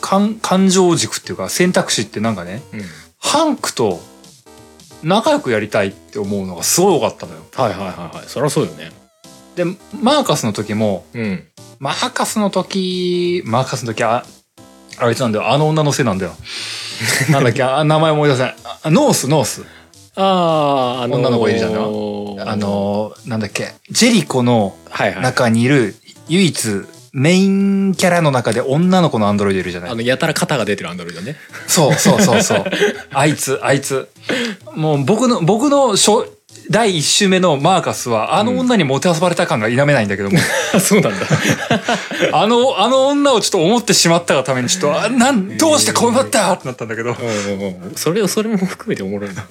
[0.00, 2.80] 感感情軸っていうか選択肢ってなんかね、うん。
[3.18, 4.00] ハンクと
[5.02, 7.40] 仲良くやりたいって思うのがすごい多かったのよ。
[7.54, 8.28] はいはいはいはい。
[8.28, 8.90] そりゃそうよね。
[9.54, 9.64] で、
[10.00, 11.44] マーカスの時も、うん。
[11.78, 14.24] マーカスの時、マーカスの時、あ、
[14.98, 15.50] あいつなんだよ。
[15.50, 16.32] あの女のせいなんだよ。
[17.30, 18.56] なんだっけ、あ名前思い出せない。
[18.82, 19.64] あノース、ノース。
[20.16, 21.76] ああ、あのー女の子いるじゃんあ
[22.56, 24.76] の、なんだっけ、ジェリコの。
[25.22, 25.94] 中にいる
[26.28, 26.84] 唯一
[27.18, 29.90] メインキャラの中で女の子のアンドロイドいるじゃない？
[29.90, 31.36] あの、やたら肩が出てるアンドロイドね。
[31.66, 32.64] そうそうそうそう。
[33.12, 34.08] あいつ、あいつ。
[34.74, 36.10] もう僕の、僕の初
[36.70, 40.38] 第一週目のマーカスは、あの女にもてあそばれた感が否めないんだけども、
[40.80, 41.26] そうなんだ。
[42.32, 46.52] あの、あの女をちょっと思ってしまったがために、ちょっと、あなん、どうしてこうなった？
[46.52, 47.10] ってなったんだけど。
[47.10, 47.92] うんうんうん。
[47.96, 49.46] それを、それも含めておもろいな。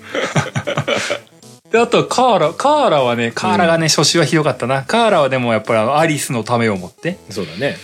[1.78, 4.84] で、あとはカーラ、カーラはね、カーラがね、初週はひどかったな。
[4.84, 7.78] カーラはでもやっぱりアリスのためを持って、そうだね。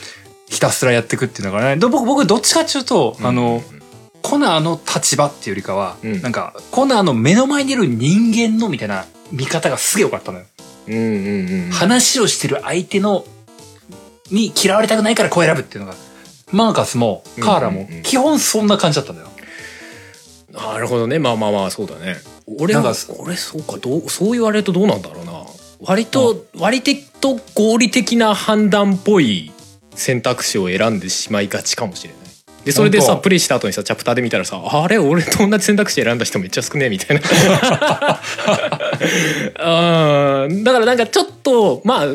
[0.49, 3.63] ひたすらやっていくっていうのがね、で僕、僕、どっちかっていうと、あの、
[4.23, 10.45] コナーの立場っていうよりかは、うんなんか、コナーの目の前にいる人間のみたいな見方がすげえ良かったのよ。
[10.87, 11.71] うんうんうん。
[11.71, 13.25] 話をしてる相手の、
[14.31, 15.95] に嫌われたくないからこう選ぶっていうのが、
[16.51, 19.29] マーカスもカーラもうんうんうん基本そんな感じだったんだよ。
[20.51, 21.19] なるほどね。
[21.19, 22.17] まあまあまあ、そうだね。
[22.45, 25.43] 俺は俺、そうか、どう、そう言われるとどうなんだろうな。
[25.81, 29.51] 割と、割と合理的な判断っぽい
[29.95, 32.23] 選択肢を選んでしまいがちかもしれない。
[32.65, 38.21] で、それでさ、プレイした後にさ、チャプターで見たらさ、あれ、俺と同じ選択肢選んだ人めっちゃ少ねえみたいな。
[40.45, 40.63] うん。
[40.63, 42.07] だからなんかちょっと、まあ、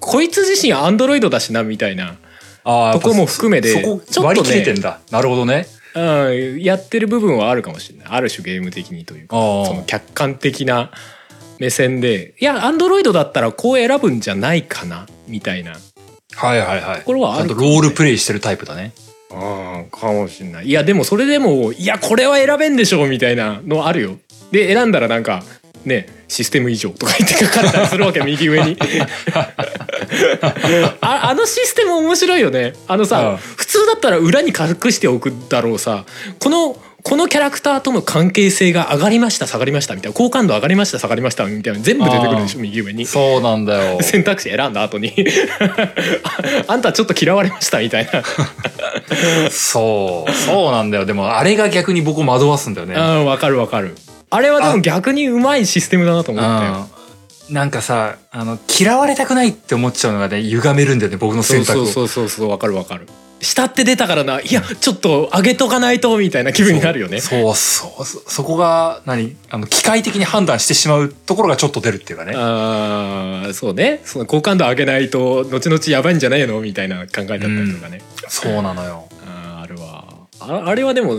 [0.00, 2.16] こいつ自身アンドロイドだしな、みたいな。
[2.64, 4.98] あとこも含めてちょっとね割り切れてんだ。
[5.10, 5.68] なるほどね。
[5.96, 8.08] うん、やってる部分はあるかもしれない。
[8.10, 10.90] ある種ゲーム的にというか、その客観的な
[11.58, 15.76] 目線で、いや、アンドロイドだったらこう選ぶんじゃないかな、みたいな。
[16.34, 17.02] はいはいはい。
[17.02, 18.92] これはあちゃんとるロールプレイしてるタイプだね。
[19.32, 20.66] ああ、かもしれない。
[20.66, 24.18] いや、でもそれでも、いや、これは選べんでしょ、みたいなのあるよ。
[24.52, 25.42] で、選んだらなんか、
[25.86, 28.76] ねシステム異常とか言って書かれたりするわけ右上に
[31.00, 32.74] ああのシステム面白いよね。
[32.88, 33.36] あのさ、うん。
[33.36, 36.04] 普通だったら裏に隠しておくだろうさ。
[36.38, 40.16] このこのキャラクターとの関係性が上がりました下がりましたみたいな。
[40.16, 43.06] 好感度上がりました下がりましたみたいな全部出てくるでしょ右上に。
[43.06, 43.98] そうなんだよ。
[44.02, 45.14] 選択肢選んだ後に。
[46.24, 48.22] あ あんたちょっと嫌われましたみたいな。
[49.50, 50.32] そう。
[50.32, 51.04] そうなんだよ。
[51.06, 52.96] でもあれが逆に僕を惑わすんだよね。
[52.96, 53.94] うんわかるわかる。
[54.30, 56.95] あれはでも逆にうまいシステムだなと思ったようん
[57.50, 61.86] なんかさあの嫌われたくないって思っちゃうのがね歪めるんだよね僕の選択を。
[61.86, 63.06] そうそうそうそうわかるわかる。
[63.40, 64.40] 下って出たからな。
[64.40, 67.20] いやちょっと上げとかないとみたいな気分になるよね。
[67.20, 69.36] そうそうそそこが何？
[69.50, 72.32] あの機械的に判断してしまうところがちょっと出るっていうかね。
[72.34, 74.00] あーそうね。
[74.04, 76.60] その好感度上げないと後々やばいんじゃないの？
[76.60, 79.06] みたいな考えだったりとかね、そうなのよ。
[79.26, 80.04] あーあるわ。
[80.40, 81.14] ああれはでも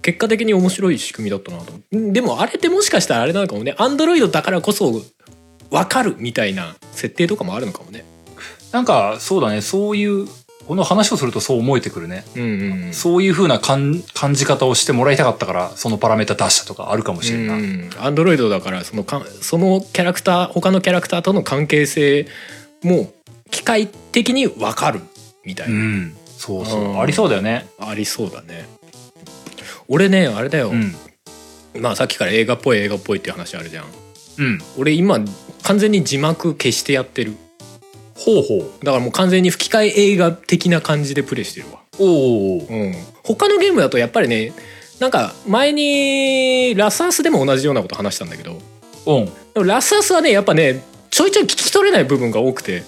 [0.00, 1.74] 結果的に面白い仕組みだったなと。
[1.96, 3.74] んでもあれってもしかしたらあれなのかもね。
[3.76, 5.02] アンドロイドだからこそ
[5.72, 8.04] 分かるみたいな設定とかもあるのかもね。
[8.70, 9.62] なんかそうだね。
[9.62, 10.28] そういう
[10.68, 12.48] この話をするとそう思えてくるね、うんうん
[12.84, 12.92] うん。
[12.92, 17.90] そういう風な感感じ方をしてもらいたかったからそのパラメータ出したとかあるかもしれんな、うん。
[17.98, 22.28] アンドロイドだからそのかそのキャラクター他のキャラクターとの関係性
[22.82, 23.12] も
[23.50, 25.00] 機械的に分かる
[25.44, 26.16] みたいな、うん。
[26.38, 27.00] そうそう、うん。
[27.00, 27.66] ありそうだよね。
[27.78, 28.68] ありそうだね。
[29.88, 30.94] 俺ねあれだよ、うん。
[31.80, 33.86] まあさっきから映画っぽい映画っぽいっていう話あるじゃん
[34.38, 34.58] うん。
[34.78, 35.20] 俺今
[35.62, 37.36] 完全に字幕消してやってる。
[38.14, 38.84] ほうほう。
[38.84, 41.80] だからもう完全に吹き替え映画的な感じでプレイしてるわ。
[41.98, 42.04] お
[42.56, 42.94] おうん。
[43.22, 44.52] 他のゲームだとやっぱりね
[45.00, 48.52] なんか前にラスアスでも同じようなこと話したんだけど。
[49.06, 49.24] うん。
[49.54, 52.84] でもラスアスはねやっぱねちょいちょい聞き取れない部分が多くて。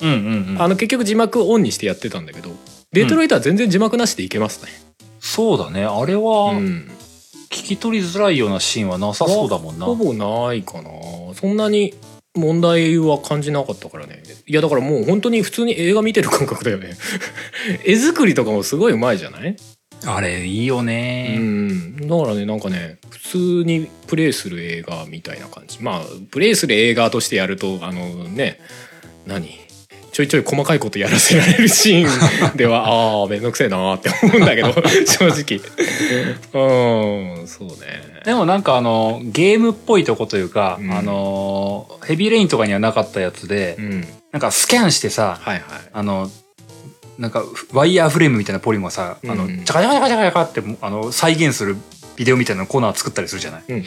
[0.00, 0.62] うんうんうん。
[0.62, 2.50] あの結局字幕オンにしてやってたんだけど。
[2.92, 4.70] デトロイトは全然字幕なしでいけますね。
[5.18, 5.84] そうだね。
[5.84, 6.90] あれはうん
[7.62, 10.90] 聞き取りづらいようなシーンはなさそうだもんな、ほぼないかな。
[11.34, 11.94] そんなに
[12.34, 14.22] 問題は感じなかったからね。
[14.46, 16.94] いやだからもう本当に普通に映画見てる感覚だよね。
[17.84, 19.56] 絵作りとかもすごいうまいじゃない？
[20.04, 21.96] あれいいようね、ん。
[22.08, 25.80] だからねなんかね普通にプレイする映画みたいな感じ。
[25.80, 28.58] まあプレイする映画としてやるとあのね
[29.26, 29.61] 何？
[30.12, 34.72] ちょいちょい細かいことやらせられるシーンでは ああ面倒くせえなーって思うんだけど
[35.06, 35.58] 正直。
[36.52, 38.22] うんそうね。
[38.24, 40.92] でもなんかあのゲームっぽいとこというか、うん。
[40.92, 44.06] あのヘビーレインとかにはなかったやつで、うん。
[44.32, 45.62] なんかスキャンしてさはいはい。
[45.92, 46.30] あの
[47.18, 49.64] なんかワイヤーフレームみたいなポリゴンがさ、あのうん。
[49.64, 51.76] チャカチャカチャカチャカってあの再現する
[52.16, 53.62] ビデオみたいなコーナー作ったりするじゃない。
[53.66, 53.84] うんうん。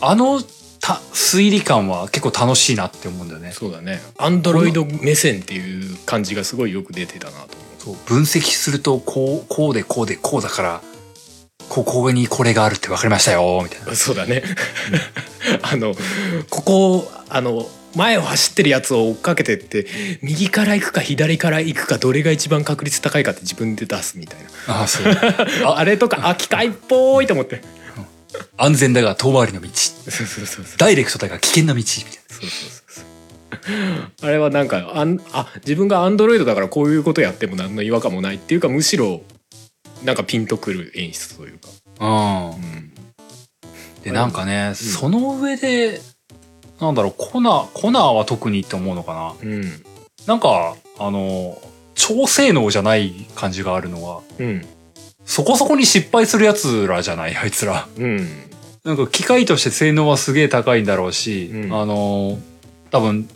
[0.00, 0.46] あのた
[0.94, 3.52] 推理感は結構楽しいなって思うんだよね。
[3.52, 4.00] そうだね。
[4.18, 10.82] アンドロイド目線っていう感じがすごいよく出てたなと思そう分析するとこうこうでこうでこうだから
[11.68, 13.92] ここにこれがあるって分かりましたよみたいな。
[13.92, 14.42] う そうだね。
[15.62, 15.94] あの
[16.50, 19.86] ここあの前を走ってるやつを追っかけてって
[20.20, 24.80] 右から行くか左から行くかどれが一番確率高いかって自分で出すみたいな。
[24.80, 25.06] ああそう。
[25.66, 27.62] ああれとかあ機械っぽいと思って
[28.56, 29.68] 安全だが遠回りの道。
[29.68, 30.78] そうそうそうそう。
[30.78, 31.78] ダイレクトだが危険な道。
[31.78, 33.06] みたいなそうそうそうそう。
[34.22, 39.22] あれはなんかあんあ自分がアンドロイドだからこういうことやっても何の違和感もないっていうかむしろ
[40.04, 41.68] なんかピンとくる演出というか、
[42.00, 42.92] うんうん、
[44.02, 46.00] でなんかね、その上で
[46.80, 49.34] なんだろうコナーコナーは特にって思うのかな。
[49.42, 49.84] うん。
[50.26, 51.60] なんかあの
[51.94, 54.66] 超性能じゃない感じがあるのはうん
[55.26, 57.36] そこそこに失敗するやつらじゃない？
[57.36, 57.86] あいつら。
[57.98, 58.28] うん。
[58.84, 61.72] なんか機械として性能はすげえ高いんだろうし、うん。
[61.74, 62.38] あの
[62.90, 63.28] 多分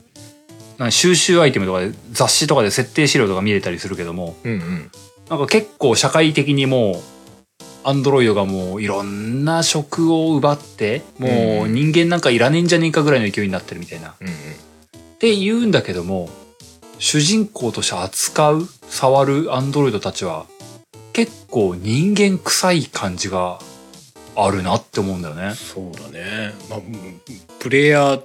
[0.90, 4.90] 収集アイテムとかで雑誌とかで設定資料とか見れたりするけどもうんうん。
[5.28, 7.00] なんか結構社会的にもう
[7.82, 11.74] アンドロイドがもういろんな職を奪ってもううん。
[11.74, 14.10] 人間なんかいらねえんじゃねえかぐらいの勢いになってるみたいな。
[14.10, 14.34] っうんうん。
[15.18, 16.30] て言うんだけども
[16.98, 20.46] 主人公として扱う触るアンドロイドたちは
[21.12, 23.58] 結構人間臭い感じが
[24.36, 25.54] あるなって思うんだよね。
[25.54, 27.20] そうだね、まあ、うん
[27.58, 28.22] プレイヤー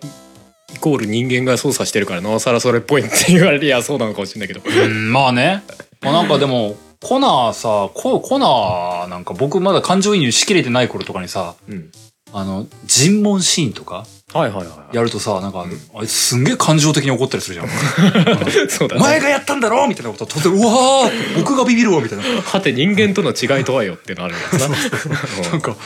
[0.76, 5.64] イコール人間が操作してるからなおさらそれっぽいって言われりゃそうなのかもしれないけどうん、まあね。
[6.02, 11.92] まあなんかでも、コナーさ、ココナーなんか僕まだ感情移入しきれてない頃とかにさ、うん
[12.38, 15.66] あの、尋問シーンとかはいはいはいやるとさ、なんか、
[15.96, 17.70] あいつすんげえ感情的に怒ったりするじゃん。
[18.68, 22.26] そうだお前ねがやったんだろみたいなこと突然、うわー僕がビビるわみたいな。
[22.26, 24.68] はて人間との違いとはよってのあるやつな。
[25.50, 25.78] なんか、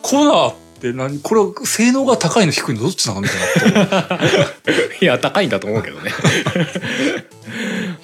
[0.00, 1.18] コナーって何？
[1.18, 4.20] これは性能が高いの低いのどっちなのみたいな。
[5.02, 6.12] いや高いんだと思うけどね。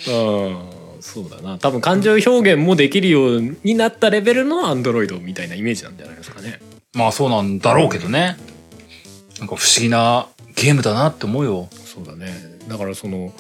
[0.08, 0.58] うん
[1.00, 1.58] そうだな。
[1.58, 6.58] 多分感情表現もできるようになったレベルのアンドロイドみたいなイメージなんじゃないですかね
[6.94, 8.36] まあそうなんだろうけどね。
[9.38, 11.68] なんか不思議なゲームだなって思うよ。
[11.72, 12.32] そうだね
[12.68, 13.32] だからその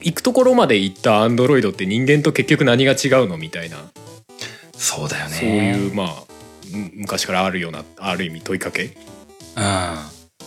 [0.00, 3.78] 行くところまで行ったアンドロイドって人間と結局何が違うのみたいな、
[4.72, 5.34] そうだよね。
[5.34, 6.08] そういうまあ
[6.70, 8.96] む昔からあるようなある意味問いかけ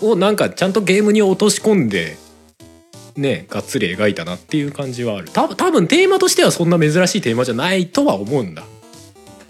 [0.02, 0.10] うん。
[0.10, 2.18] をなんかちゃんとゲームに落とし込んで
[3.16, 8.64] ねがっつり描いたなっていう感じはあるた多分テーマとしてはそんな珍しいテーマじゃないとは思うんだ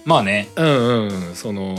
[0.06, 0.48] まあね。
[0.56, 1.76] うんうんうんその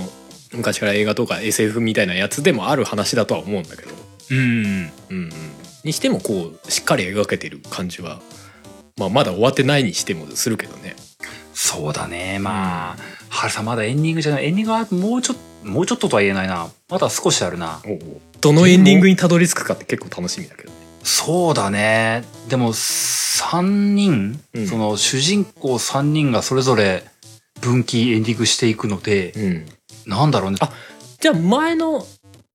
[0.53, 3.93] 昔から映画とか SF みたいなやつでもある話だとは思うんだけど
[4.31, 4.39] うん。
[4.39, 5.31] うんうん
[5.85, 8.21] にしてもこうしっかり描けてる感じは、
[8.99, 10.97] まあ、まだ終わってないにしてもするけどね
[11.61, 12.39] そうだね。
[12.39, 12.97] まあ、
[13.29, 14.47] はるさんまだエンディングじゃない。
[14.47, 16.69] エンディングはもうちょっと、もうちょっととは言えないな。
[16.89, 17.83] まだ少しあるな。
[18.41, 22.23] どのエンディングにたどり着くかって結構楽しみだけどねそうだね。
[22.49, 23.63] でも、3
[23.95, 27.03] 人、うんその主人公3人がそれぞれ
[27.61, 29.67] 分岐エンディングしていくので、うん
[30.09, 30.57] なんだろうね。
[30.61, 30.71] あ
[31.21, 32.05] じゃあ前の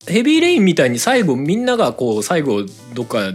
[0.08, 3.32] ヘビーレインみたいに最後みんながこう最後どっか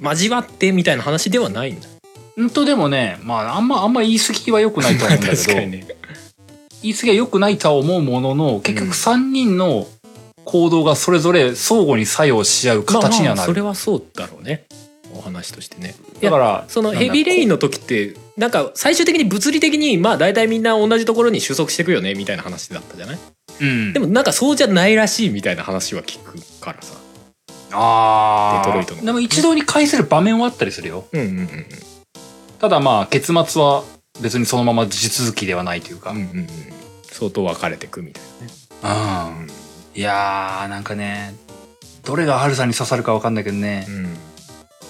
[0.00, 1.88] 交わってみたいな話ではないんだ。
[2.36, 5.86] うんとでもね、まあ、あんま、あんま言い過ぎは良くないとは思うんだけど、 ね
[6.82, 9.88] 言い過ぎは良くないとは思うものの、結局3人の
[10.44, 13.34] 行動がそれぞれ相互に作用し合う形にはなる。
[13.34, 14.66] まあまあそれはそうだろうね。
[15.14, 15.94] お話としてね。
[16.20, 23.18] だから、そのヘビーレインの時ってなんか最終的に物理的にまあ大体みんな同じところに収束していくよねみたいな話だったじゃない？
[23.60, 23.92] うん。
[23.92, 26.94] でもなんかそうじゃないらしいみたいな話は聞くからさ
[27.72, 28.66] ああ。
[28.66, 31.06] デトロイトのでも一堂に会する場面はあったりするよ。
[31.12, 31.66] うんうんうん
[32.58, 33.84] ただまあ、結末は
[34.22, 36.10] 別にそのまま地続きではないというか。
[36.10, 36.46] うんうんうん
[37.16, 38.24] 相当分かれてくみたい
[38.82, 39.46] なねうん。
[39.98, 41.34] いやー、なんかね、
[42.04, 44.16] どれがハルさんに刺さるかわかんないけどね、うん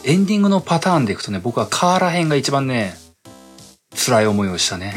[0.04, 2.94] エンディングのパターンでいくとね、僕はカーラ編が一番ね、
[3.96, 4.94] 辛い思いをしたね。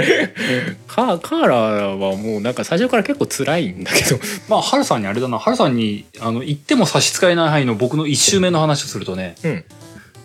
[0.88, 9.64] カカーラはもうなんか最初から結構辛いんだけど まあ、ハルさんにあれだな、ハルさんに、あの、言っても差し支えない範囲の僕の一周目の話をするとね、うん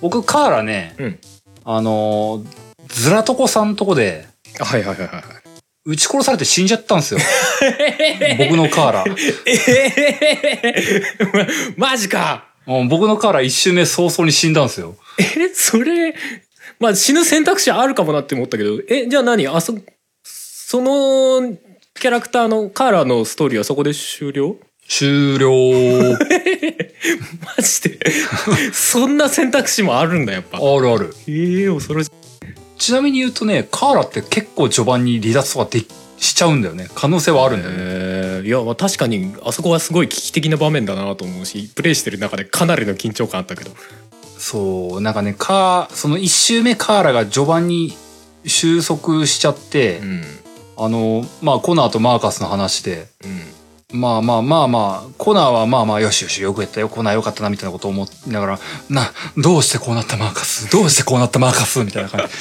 [0.01, 1.19] 僕、カーラね、うん
[1.63, 2.45] あのー、
[2.89, 4.27] ズラトコさんとこで、
[4.59, 5.23] はいはいはいはい
[5.83, 7.19] 撃ち殺されて死んじゃったんですよ。
[8.37, 9.05] 僕のカーラ。
[9.47, 9.93] え
[10.63, 14.95] えマジかうん僕のカーラ一周目早々に死んだんですよ。
[15.17, 16.13] えそれ
[16.81, 19.47] まあ死ぬ選択肢あるかもなって思ったけどえじゃあ何？
[19.47, 19.73] あそ
[20.23, 21.55] その
[21.93, 24.57] キャラクターのカーラのストーリーはそこで終了？
[24.87, 25.49] 終了。
[27.45, 27.99] マジで？
[28.73, 31.13] そんな選択肢もあるんだやっぱあるある。
[31.27, 32.11] ええ恐ろしい
[32.77, 35.81] ちなみに言うとね、カーラって結構序盤に離脱とかで
[36.17, 36.87] しちゃうんだよね。
[36.95, 37.77] 可能性はあるんだよね。
[37.79, 43.69] えーいやまあ確かにあそこはすごい危機的な場面だなと思うしプレイしてる中でかなりの緊張感あったけど
[44.41, 47.93] そう、なんかね、カー、その一周目カーラが序盤に
[48.43, 50.23] 収束しちゃって、うん
[50.77, 62.33] あの、まあ、コナーとマーカスの話で、うんまあまあまあまあ、コナーはまあまあ、よしよし、よくやったよ、コナーよかったな、みたいなことを思いながら、な、どうしてこうなったマーカスどうしてこうなったマーカスみたいな感じ。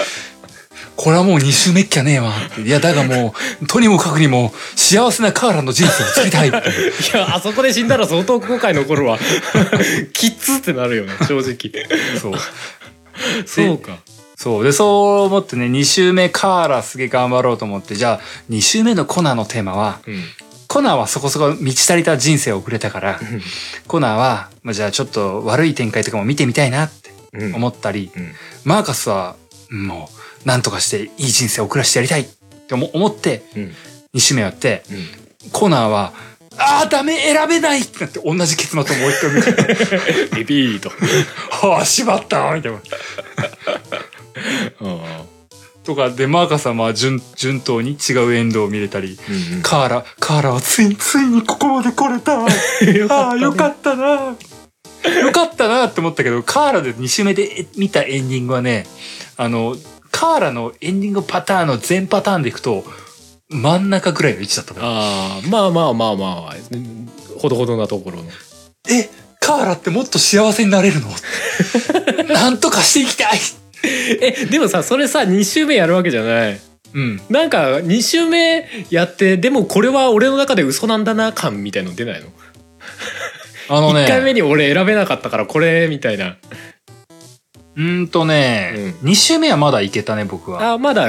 [1.02, 2.30] これはもう二周目っきゃねえわ。
[2.62, 3.32] いや、だがも
[3.62, 6.48] う、とにもかくにも、幸せなカーラの人生を作りたい。
[6.52, 9.18] いやあそこで死んだら相当後悔残るわ
[10.12, 11.86] キッズってなるよね正直
[12.20, 12.34] そう。
[13.48, 13.96] そうか
[14.36, 14.64] そう。
[14.64, 20.22] で、そう思ってね、2周目カーラすげえ頑張ろうと思って、じゃあ、2周目のコナーのテーマは、うん
[20.68, 23.20] コナーはそこそこ満ち足りた人生を送れたから、
[23.88, 28.32] コナーは、まあ、じゃあちょっと悪い展開とかも見てみたいなってうん思ったり、うん
[28.62, 29.34] マーカスは、
[29.70, 32.26] もう、なんとかしていい人生を送らせてやりたいっ
[32.66, 33.74] て思思って、うん。
[34.14, 35.50] 2周目やって、うん。
[35.52, 36.12] コナーは、
[36.56, 40.90] ああ、ダメ、選べないってなって同じ結末をもう一回見て、 リピート
[41.68, 42.78] は あ、しまったみたいな。
[44.80, 45.00] うん。
[45.84, 49.18] とかで、マーカスはまあ順、順当に違うエンドを見れたり、
[49.52, 52.44] うんカーラ、カーラはつい、ついにここまで来れた。
[52.44, 54.36] ああ、よかったな。
[55.22, 58.86] よかったなって思ったけど、カーラで2周目で見たエンディングはね、
[59.38, 59.76] あの、
[60.10, 62.84] カーラのエンディングパターンの全パターンでいくと、
[63.48, 64.74] 真ん中ぐらいの位置だった。
[64.76, 66.54] ああまあまあまあまあ
[67.38, 68.24] ほどほどなところの
[68.88, 69.08] え、
[69.40, 71.08] カーラってもっと幸せになれるの
[72.34, 73.38] なんとかしていきたい
[74.20, 76.60] えでもさそれさ2周目やるわけじゃない
[76.92, 77.20] うん。
[77.30, 82.28] なんか2周目やってでもこれは俺の中で嘘なんだな感みたいの出ないの
[83.68, 86.36] あのね、1回目に俺選べなかったからこれみたいな
[87.76, 90.72] うーんとね、2周目はまだいけたね、僕は。
[90.72, 91.08] あまだ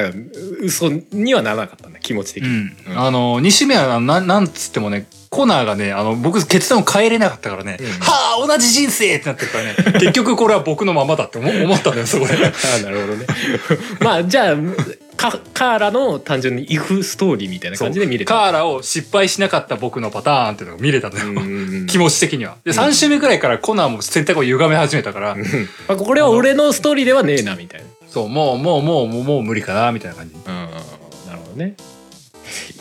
[0.62, 2.78] 嘘にはならなかったんだ気持ち的に、うん。
[2.92, 12.34] うんあの、2周目はな、なんつってもね、コナーがね、あの、僕決断を変えれなかったからね、うんはあ、同じ人生ってなってるからね、 結局これは僕のままだって思思ったんだよ、そこで。
[12.36, 13.26] あなるほどね
[14.02, 14.56] まあじゃあ
[15.22, 18.34] カカーラの単純にイフストーリーみたいな感じで見れた。
[18.34, 21.42] カーラを失敗しなかった僕のパターンっていうのが見れたのよ。
[21.86, 22.56] 気持ち的には。
[22.64, 25.38] で、3週目くらいからコナーも選択を歪め始めたから、
[25.88, 27.86] あこれは俺のストーリーではねえなみたいな。
[28.10, 30.36] そう、もう、もう、もう、もう、もう無理かな、みたいな感じ。
[30.36, 30.54] うん。
[30.54, 31.76] なるほどね。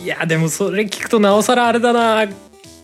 [0.03, 2.27] いやでもそれ聞くとなおさらあれだな。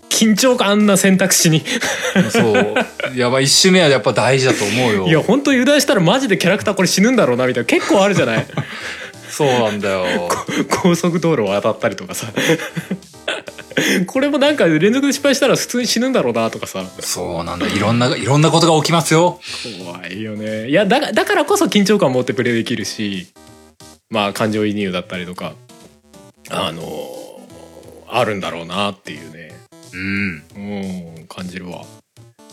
[0.08, 1.62] 緊張感あんな選択肢に。
[2.30, 2.74] そう。
[3.14, 5.06] やばい、1週目はやっぱ大事だと思うよ。
[5.08, 7.66] いや本当油断したらマジでキャラクターこれ死ぬんだろうなみたいな。
[7.66, 8.46] 結構あるじゃない
[9.36, 10.28] そうなんだよ。
[10.82, 12.26] 高速道路を渡ったりとかさ
[14.06, 17.66] これもなんか連続で失敗したら普通に死ぬんだろうなとかさそうなんだ。
[17.66, 19.38] いろんな、いろんなことが起きますよ。
[19.84, 23.28] 怖いよねいやだがだからこそ緊張感持ってプレイできるし
[24.08, 25.52] まあ感情移入だったりとか
[26.48, 27.42] あの
[28.08, 29.54] あるんだろうなっていうね
[29.92, 30.42] うん。
[30.56, 30.58] う
[31.22, 31.84] ん感じるわ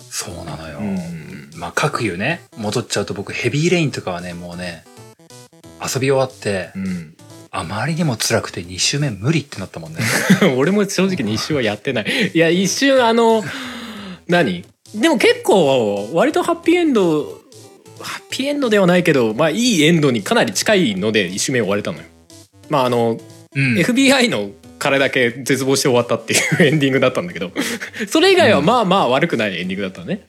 [0.09, 0.79] そうなのよ。
[0.79, 4.83] うんまあ、各言うね、戻っちゃうと僕、ヘビーレインとかはね、もうね、
[5.81, 7.15] 遊び終わって、うん。
[7.55, 9.99] あまりにも辛くて2週目無理ってなったもんね。
[10.57, 12.31] 俺も正直に一周はやってない。
[12.33, 13.43] いや一瞬あの
[14.27, 14.65] 何？
[14.95, 17.43] でも結構割とハッピーエンド
[17.99, 22.05] ハッピーエンドではないけどまあいいエンドにかなり近いので一周目終われたのよ。
[22.69, 23.19] まああの、
[23.55, 23.77] うん。
[23.77, 24.49] FBI の
[24.79, 27.51] 彼だけ絶望して終わったっていう エンディングだったんだけど。
[28.09, 30.25] それ以外はまあまあ悪くないエンディングだったね。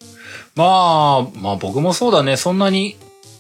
[0.57, 2.37] まあ、まあ僕もそうだね。
[2.37, 2.97] そんなに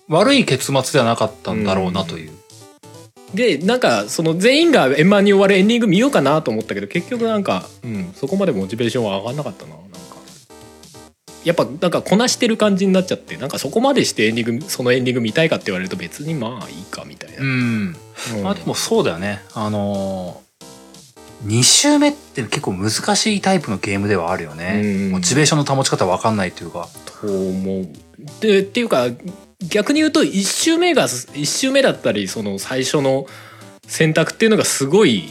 [0.08, 2.32] 悪い結末ではなかったんだろうなという。
[3.34, 9.88] でなんかその全員が円満に終わるエンディング見ようかなと思ったけど結局なんか、うん、そこまでモチベーションは上がんなかったななんか
[11.44, 17.96] やっぱなんかこなしてる感じになっちゃってなんかそこまでしてエンディングそのエンディング見たいかって言われると別にまあいいかみたいな、うん。
[18.36, 19.42] うんまあでもそうだよね。
[19.54, 24.80] あのー、2週目って結構難しいタイプのゲームではあるよね。
[24.84, 26.88] うんモチベーションの保ち方わかんないというか。
[27.20, 27.88] と思う
[28.40, 29.08] でっていうか
[29.68, 33.26] 逆に言うと1周目が1周目だったりその最初の
[33.86, 35.28] 選択っていうのがすごい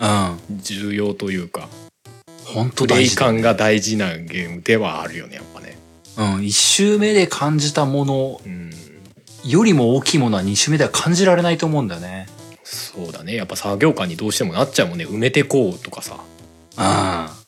[0.00, 0.38] うん。
[0.62, 1.68] 重要というか
[2.44, 5.78] 本当プレ感が大事なゲームではあるよねやっぱね。
[6.16, 6.24] うん。
[6.40, 8.70] 1週目で感じたものうん
[9.44, 12.28] よりも大きいものは2週目では感じられないと思うんだよね。
[12.62, 16.16] そうだねやっぱ作業感にどうしてもなっちゃうもんね埋めてこうとかさ
[16.78, 17.41] うん。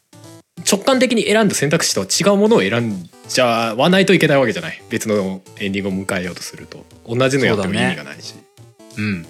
[0.70, 8.34] 直感的に選んだ選択肢とは違うものを選んじゃわないといけないわけじゃない別のエンディングを迎えようとすると同じのやっても意味がないし
[8.96, 9.26] うん。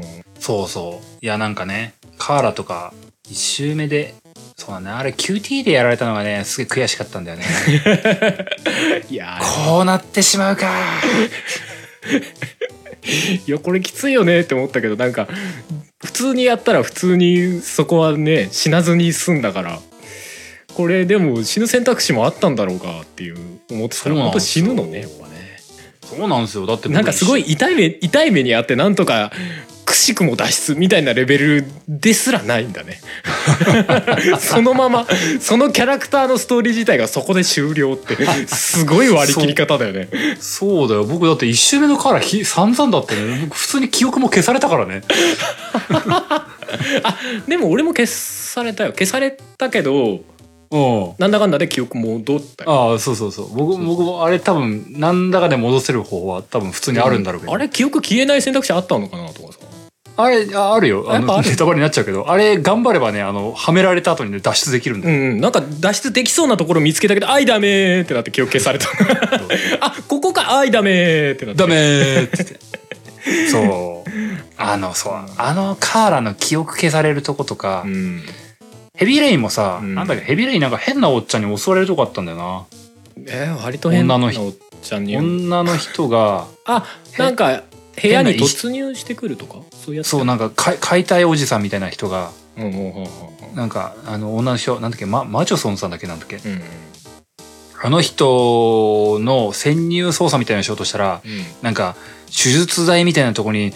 [0.38, 1.24] そうそう。
[1.24, 2.92] いや、なんかね、カーラとか、
[3.28, 4.14] 1周目で、
[4.56, 7.44] そうだね、あれ QT でやられたのがね、すげえ悔しかったんだよね。
[7.44, 10.70] ん いやこうなってしまうか。
[13.46, 15.28] いやこれきついよねって思ったけどなんか
[16.04, 19.78] 普通にやったら普通にそこはね死なずに済んだから
[20.76, 23.36] これでも死ぬ選択肢もあったんだろうかっていう
[23.70, 25.56] 思ってたら本当死ぬのねやっぱね
[26.04, 26.66] そうなんですよ。
[26.66, 29.32] だって僕なんかすごい痛い目痛い目にあってなんとか
[29.86, 33.00] くしくも脱出みたいなレベルですらないんだね
[34.38, 35.06] そのまま
[35.40, 38.14] そのキャラクターのストーリー自体がそこで終了って
[38.48, 40.08] すごい割り切り方だよね
[40.38, 41.04] そうだよ。
[41.04, 43.38] 僕だって1周目のカーラひ散々だったね。
[43.44, 45.00] 僕普通に記憶も消されたからね。
[47.48, 50.20] でも俺も消されたよ消されたけどうん。
[51.18, 53.54] なんだかんだで記憶戻ったよああ、そうそうそう。
[53.54, 57.52] 僕、僕もあれ多分、なんだかで戻せる方法は多分普通にあるんだろうけど。
[57.52, 59.58] あれ記憶消えない選択肢あったのかなとかさ
[60.18, 61.04] あれ、ああるよ。
[61.08, 65.14] あの、ネタバレになっちゃうけど、あれ頑張ればね、あの、はめられた後にね、脱出できるんだよ。
[65.14, 68.88] うんうんなんか脱出できそうなところ見つけたけど「あいダメ!」ってなって記憶消された
[69.80, 72.56] あここか「あいダメ!」ってなってダメって。
[73.50, 74.10] そう。
[74.56, 75.12] あの、そう。
[75.36, 78.22] あのカーラの記憶消されるとことか、うん
[78.96, 79.94] ヘビーレインもさ、うん。
[79.94, 82.66] なんだっけ、ヘビーレインなんか変なおっちゃんに襲われるとこあったんだよな。
[83.28, 84.42] えー割と変な女の人。
[84.42, 85.16] おっちゃんに。
[85.16, 86.84] 女の人が、 あ
[87.18, 87.62] なんか
[88.00, 89.60] 部屋に突入してくるとか？
[89.84, 93.08] そういうやつそう、なんか、か解体おじさんみたいな人が、うんうんうんうん。
[93.54, 96.36] なんか、あの、女の人、なんだっけ、ママジョソンさんだっけなんだっけ。
[96.36, 96.52] うん。
[96.52, 96.62] うん
[97.82, 101.22] あの人の潜入捜査みたいなのしようとしたら、
[101.60, 101.94] なんか、
[102.26, 103.72] 手術台みたいなとこに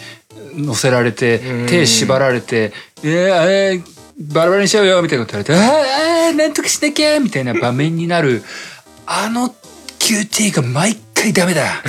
[0.55, 2.73] 乗せられてうん、手縛られて、
[3.03, 3.81] えー、あれ、
[4.17, 8.43] バラバラにしちゃうよみたいなこと言われて、あーあー、なんとかしなきゃみたいな場面になる、
[9.05, 9.53] あの
[9.99, 11.83] QT が毎回ダメだ。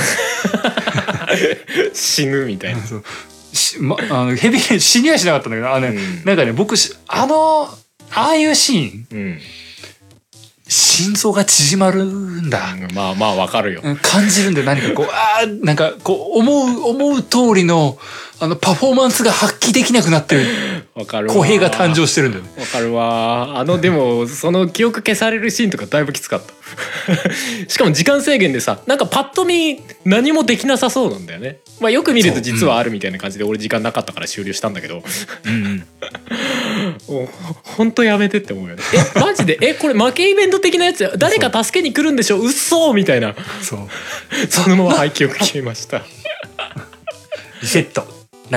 [1.94, 3.04] 死ぬみたいなそう
[3.52, 7.68] しま、あのヘビー死にはしなかったんだけど、あのね、うんなんかね、僕し、あの、
[8.10, 9.40] ああいうシーン、うん
[10.68, 12.74] 心臓が縮まるんだ。
[12.94, 17.98] まあまあわかるようん感じるんで何かこう、ああ、なんかこう、思う、思う通りの、
[18.40, 20.81] あの、パフォーマンスが発揮できなくなってる。
[20.94, 21.34] わかるわ。
[21.34, 22.50] 公平が誕生してるんだよね。
[22.58, 23.58] わかるわ。
[23.58, 26.52] あのでもその記憶消されるシーンとかだいぶきつかった。
[27.68, 31.58] しかも時間制限でさなんかパッと見何もできなさそうなんだよね。
[31.80, 35.02] まあよく見ると実はあるみたいな感じで俺時間なかったから終了したんだけど。
[35.46, 35.86] うん
[37.62, 38.82] ほんとやめてって思うよね。
[39.16, 39.58] えマジで？
[39.60, 41.02] えこれ負けイベント的なやつ？
[41.02, 42.38] や誰か助けに来るんでしょ？
[42.38, 43.34] うっそみたいな。
[43.62, 43.78] そう。
[44.50, 46.02] そのまま廃棄を消えました。
[47.62, 48.06] リセット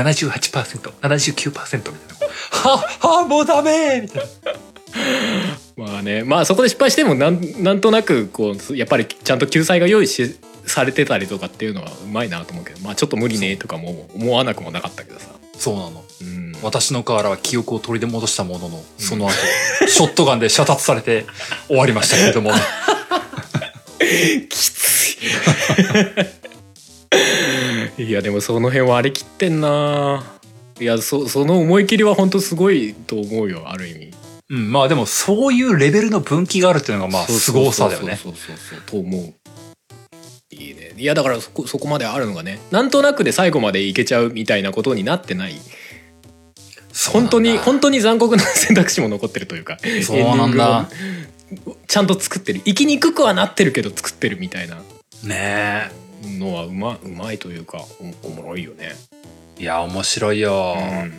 [0.02, 2.70] 78%79% みたいな。
[2.70, 4.30] ははもうダメみたいな。
[5.78, 15.30] まあねまあそこで失敗してもなんなんとなくこうやっぱりちゃんと救済が用意しされてたりとかっていうのはうまいなと思うけどまあちょっと無理ねとかも思わなくもなかったけどさ。
[15.58, 16.04] そうなの。
[16.22, 16.56] うん。
[16.62, 19.34] 私の瓦は記憶を取り戻したもののその後、
[19.88, 21.26] ショットガンで射殺されて
[21.68, 22.52] 終わりましたけれども。
[24.50, 25.18] きつい
[27.98, 30.24] いやでもその辺割り切ってんな。
[30.80, 34.12] いやそその思い切りは本当すごいと思うよある意味。
[34.50, 38.18] うん、まあでもそういうレベルの分岐があるっていうのがまあそう凄さだよね。
[38.18, 38.82] そうそうそうそう。
[38.82, 39.34] と思う。
[40.52, 40.94] いいね。
[40.98, 45.56] いやだからそこそこまであるのがねなんとなくで最後までいけちゃうみたいなことになってない。
[47.12, 50.90] 本当に本当に残酷な選択肢も残ってるというかそうなんだ。
[51.88, 52.60] ちゃんと作ってる。
[52.62, 54.82] 生きにくくはなってるけど作ってるみたいな。
[55.24, 55.92] ね
[56.26, 57.84] のはうまうまいというか
[58.24, 58.96] おおもろいよね。
[59.60, 61.14] えいや面白いよ、うん。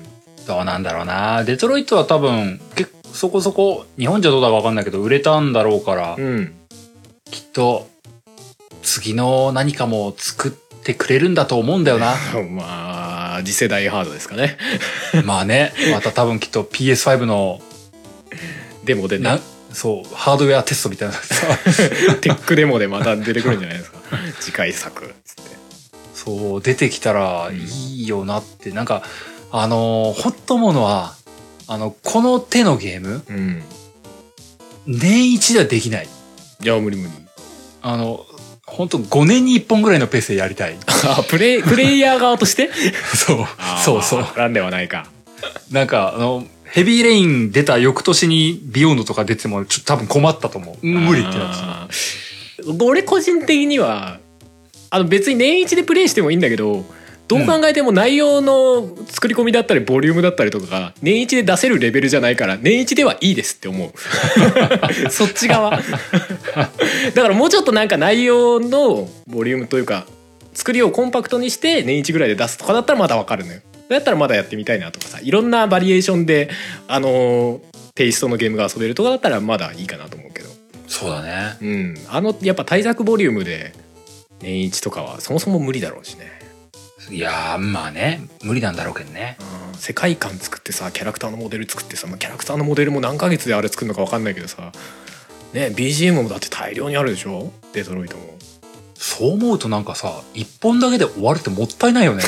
[0.47, 1.45] どうなんだろうな。
[1.45, 6.55] デトロイトは多分結構そこそこ日本じゃどうだか分かんないけど売れたんだろうから、うん、
[7.31, 7.89] きっと
[8.83, 10.53] 次の何かも作っ
[10.83, 12.15] てくれるんだと思うんだよな。
[12.51, 14.57] まあ次世代ハードですかね。
[15.25, 15.73] まあね。
[15.93, 17.61] また多分きっと PS5 の
[18.85, 19.25] デモでね。
[19.25, 19.41] な
[19.73, 21.47] そうハードウェアテストみたいなさ。
[22.23, 23.96] テックデモでまた出てくるんじゃないですか
[24.41, 25.15] 次回作。
[25.25, 25.57] つって。
[26.15, 28.71] そう出てきたらいいよなって。
[28.71, 29.03] なんか
[29.53, 31.15] あのー、ほっと思うのは
[31.69, 33.63] あのこの手のゲームうん、
[34.87, 36.09] 年一ではできない。
[36.63, 37.13] いや無理無理。
[37.83, 38.25] あの
[38.67, 40.77] 本当5年に1本ぐらいのペースでやりたい。
[41.05, 42.71] あプレイ プレイヤー側として？
[43.15, 43.47] そう
[43.85, 44.21] そうそう。
[44.21, 45.07] まあなんではないか。
[45.71, 50.87] なんかあの HEAVY RAIN 出た翌年に BEYOND とか出てもちょっと多分困ったと思う。
[50.87, 52.26] 無理ってなってたあー
[52.81, 54.19] 俺個人的には
[54.91, 56.85] あの別に年一でプレイしてもいいんだけど
[57.29, 63.91] どう考えても内容の作り込みだったりボリュームだったりとかが年一で出せるレベルじゃないから年一ではいいですって思う。
[65.11, 65.71] そっち側。
[65.71, 65.81] だ
[67.23, 70.07] からもうちょっとなんか内容のボリュームというか
[70.55, 73.61] 作りをコンパクトにして年一ぐらいで出すとかだったらまだわかるのよ。
[73.89, 76.49] だったらまだやってみたいなとかさいろんなバリエーションで
[76.87, 77.61] あの
[77.95, 80.56] テイストのゲームが遊べるとかだったらまだいいかなと思うけど
[80.87, 81.57] そうだね。
[81.61, 83.73] うん、あのやっぱ対策ボリュームで
[84.41, 86.31] 年一とかはそもそも無理だろうしね、
[87.11, 88.23] いやーまあね。
[88.43, 89.37] 無理なんだろうけどね。
[89.73, 94.73] うん、世界観作ってさキャラクターのモデル作ってさ、まあ、キャラクターのモデルも何ヶ月であれ作るのか分かんないけどさ
[95.53, 97.53] ね BGM もだって大量にあるでしょ？
[97.73, 98.37] デトロイトも。
[98.95, 102.25] そう思うとなんかさ一本だけで終わるってもったいないよね。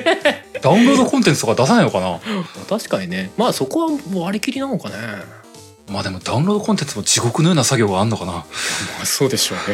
[0.60, 2.20] ダウンロードコンテンツとか出さないのかな？
[2.68, 3.30] 確かにね。
[3.36, 4.96] まあそこは割り切りなのかね
[5.90, 8.32] まあでもダウンロードコンテンツも地獄のような作業があんのかな。
[8.32, 8.44] ま
[9.02, 9.64] あそうでしょうね。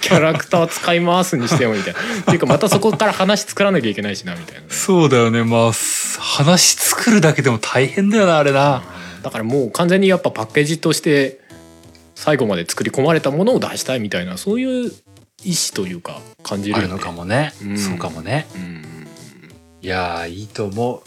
[0.00, 2.00] キャラクター使い回すにしてもみたいな。
[2.00, 4.66] っていうかまたそこから話作らなきゃいけないしなみたいなね。
[4.70, 5.44] そうだよね。
[5.44, 5.72] まあ
[6.18, 8.82] 話作るだけでも大変だよなあれな。
[9.22, 11.40] だからもう完全にやっぱパッケージとして
[12.14, 14.92] 最後まで作り込まれたものを出したいみたいなそういう
[15.44, 16.84] 意思というか感じるよね。
[16.84, 17.78] あるのかもね、うん。
[17.78, 18.46] そうかもね。
[18.54, 19.06] うん。
[19.82, 21.02] いやーいいと思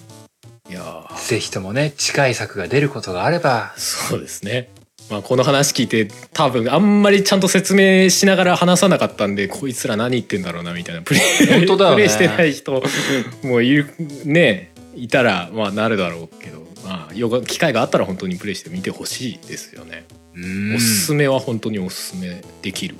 [0.69, 3.73] いやぜひともね近い作が出ることがあれば。
[3.75, 4.69] そうですね。
[5.09, 11.01] まあこの話聞いて多分あんまりちゃんと説明しながら話さなかったんでこいつら何言ってんだろうなみたいな。
[11.01, 11.65] プレイね。
[11.67, 12.83] プレイしてない人
[13.43, 13.87] もいる
[14.25, 16.59] ねいたらまあなるだろうけど。
[16.85, 20.05] まあ機会があったら本当にプレイしてみてほしいですよね、
[20.35, 20.75] うん。
[20.75, 22.95] おすすめは本当におすすめできる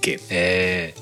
[0.00, 1.01] ゲームええ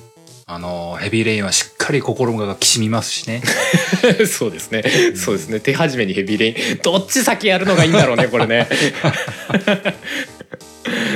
[0.52, 3.40] あのヘビーレインはしっかり心がきしみますしね
[4.27, 4.82] そうですね。
[5.14, 5.60] そうですね。
[5.60, 6.55] 手始めにヘビーレイン。
[6.82, 8.66] どっち先やるのがいいんだろうね、これね。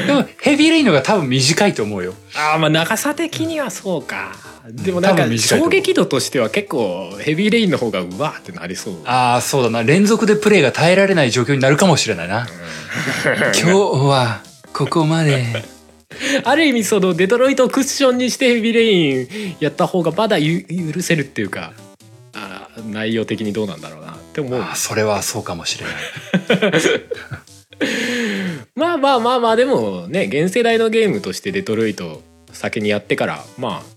[0.07, 4.37] でもヘビーレインのが多分短いと思うよああ、まあ長さ的にはそうか。
[4.71, 8.95] でもなんか衝撃度としては結構ヘビーレインの方がうわーってなりそう。
[9.05, 12.47] ああそうだな連続でプレイが耐えられない状況になるかもしれないな
[13.61, 14.43] 今日は
[14.73, 15.65] ここまで
[16.45, 21.73] ある意味そのデトロイトをクッションにしてヘビーレインやった方がまだゆ許せるっていうか、
[22.35, 24.61] あー内容的にどうなんだろうなって思う。
[24.61, 26.75] ああそれはそうかもしれない
[28.75, 32.23] まあまあまあまあでもね現世代のゲームとしてデトロイト
[32.53, 33.95] 先にやってからまあ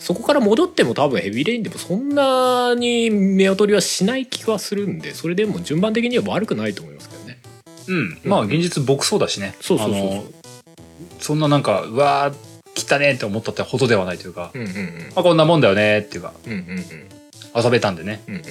[0.00, 7.38] そこから戻っても多分ヘビーレインでもそんなに目劣りはしない気はするんでそれでも順番的には悪くないと思いますけどね
[7.88, 8.18] うん。
[8.24, 9.54] まあ現実僕そうだしね。
[9.60, 10.34] そうそうそう
[11.24, 14.98] そんななんか、うわー、汚ねって思ったってほどではないというか、うんうんうん。
[15.14, 16.62] まあこんなもんだよねっていうか、うんうんう
[17.60, 17.64] ん。
[17.64, 18.42] 遊べたんでね、うんうん。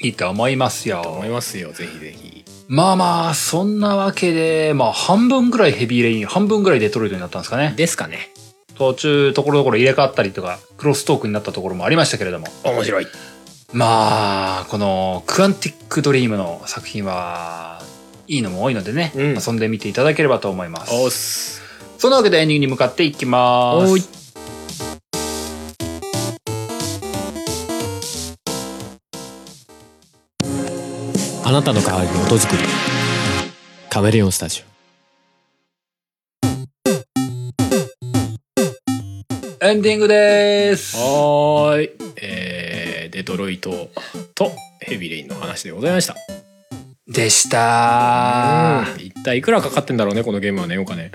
[0.00, 1.02] いいと思いますよ。
[1.02, 2.46] と思いますよぜひぜひ。
[2.68, 7.74] まあまあ、そんなわけで、まあ半分ぐらいヘビーレイン、半分ぐらいデトロイトになったんですかね。
[7.76, 8.30] ですかね。
[8.76, 12.46] 途中、ところどころ入れ替わったりとか、クロストークになったところもありましたけれども。
[12.64, 13.06] 面白い。
[13.74, 17.69] まあ、このクアンティックドリームの作品は、
[18.30, 19.38] いいのも多いのでね、うん。
[19.44, 20.94] 遊んでみていただければと思います。
[20.94, 21.60] おっす。
[21.98, 23.90] そんなわけでエンディングに向かっていきます。
[23.90, 24.04] おい。
[31.44, 32.62] あなたの代わりに音作り。
[33.90, 34.62] カメレオンスタジ
[39.60, 40.96] エンディングです。
[40.96, 41.90] オはーい。
[42.22, 43.90] えー、デトロイト
[44.36, 46.14] とヘビーレインの話でございました
[47.10, 51.10] でしたうん一体いくらかかってんだろうねこのゲームはねお金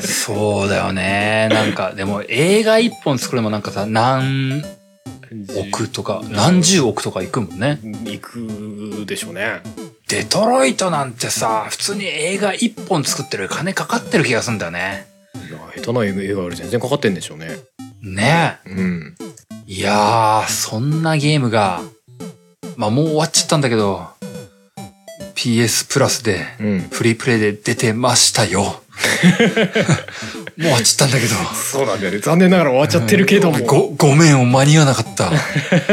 [0.00, 1.48] そうだよね。
[1.52, 4.64] なんか、でも映画一本作るのもなんかさ、何
[5.70, 7.78] 億とか、何十億とかいくもんね。
[8.04, 9.60] 行くでしょうね
[10.08, 15.06] デトロイトなんてさ、普通に映画一本作ってる金かかってる気がするんだよね。
[15.34, 17.48] いや下手な映画より全然かかってんでしょうね
[18.02, 19.16] ねうん
[19.66, 19.72] え。
[19.72, 21.82] いやー、そんなゲームが、
[22.76, 24.15] まあもう終わっちゃったんだけど、
[25.46, 28.62] PS プラスで、うんフリープレイで出てましたよ。
[28.64, 28.72] も
[30.58, 31.34] う終わっちゃったんだけど。
[31.54, 35.30] そうなんだよね残念ながら終わっちゃってるけども、ご、ごめん、間に合わなかった。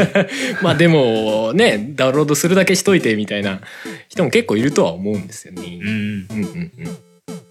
[0.60, 3.60] まあでもねダウンロードするだけしといてみたいな
[4.08, 5.62] 人も結構いるとは思うんですよね。
[5.62, 5.88] うん。
[5.88, 6.98] うんうんうん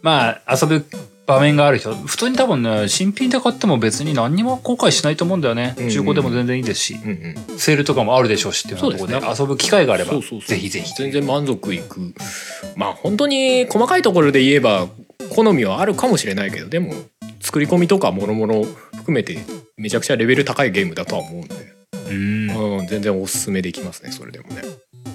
[0.02, 0.86] まあ、遊ぶ
[1.26, 5.76] 場面がある人、普通に多分ね、新品で買っても別に何にも後悔しないと思うんだよね。
[5.78, 7.60] うんうん中古でも全然いいですし、うんうん。
[7.60, 9.00] セールとかもあるでしょうしっていうところで。
[9.00, 10.50] そうです遊ぶ機会があれば、そうそうそう。
[10.50, 10.94] ぜひぜひ。
[10.96, 12.14] 全然満足いく。
[12.76, 14.88] まあ本当に細かいところで言えば
[15.30, 16.94] 好みはあるかもしれないけどでも
[17.40, 19.38] 作り込みとかもろもろ含めて
[19.78, 21.56] めちゃくちゃレベル高いゲームだとは思うんで、
[22.10, 22.80] うん。
[22.80, 24.64] うん、全然おすすめできますねそれでもね。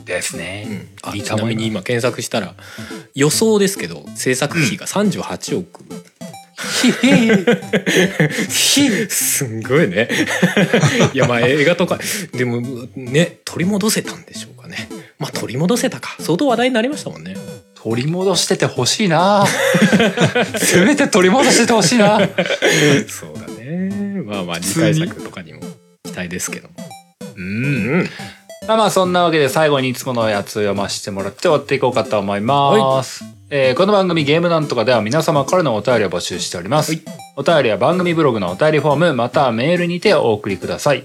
[0.05, 0.65] ですうね。
[0.65, 2.55] ん、あちなみに今検索したら
[3.15, 5.85] 予想ですけど制作費が38億、
[9.09, 10.09] すんごいね
[11.15, 11.99] いやまあ映画とか
[12.33, 12.61] でも
[12.97, 14.89] ね取り戻せたんでしょうかね
[15.19, 17.37] まあ取り戻せたか相当話題になりましたもんね
[17.75, 19.45] 取り戻しててほしいな
[20.57, 22.19] せめて取り戻しててほしいな
[23.07, 25.61] そうだねまあまあ次回作とかにも
[26.03, 26.75] 期待ですけども
[27.37, 27.41] う。
[27.41, 28.11] うんん
[28.69, 33.25] まあまあそんなわけで最後にいつものやつを読ませてもらって終わっていこうかと思います。
[33.49, 36.93] えーこの番組ゲームなんとかでは皆様からのお便りを募集しております。
[36.93, 37.03] はい
[37.37, 41.03] お便りは番組ブログのお便りフォームまたはメールにてお送りください。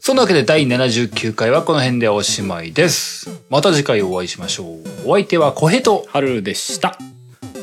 [0.00, 3.30] そんなわけで第79回はこの辺でおしまいです。
[3.48, 4.78] また次回お会いしましょう。
[5.06, 6.98] お相手は小平と、春でした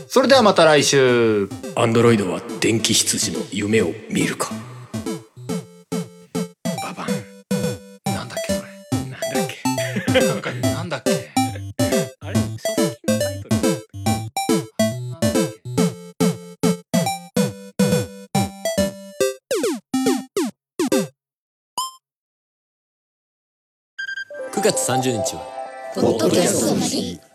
[0.08, 1.50] それではまた来週。
[1.76, 4.52] アンドロイドは電気羊の夢を見るか
[24.62, 25.42] 9月30日は。
[25.96, 27.31] ポッドキャストの日。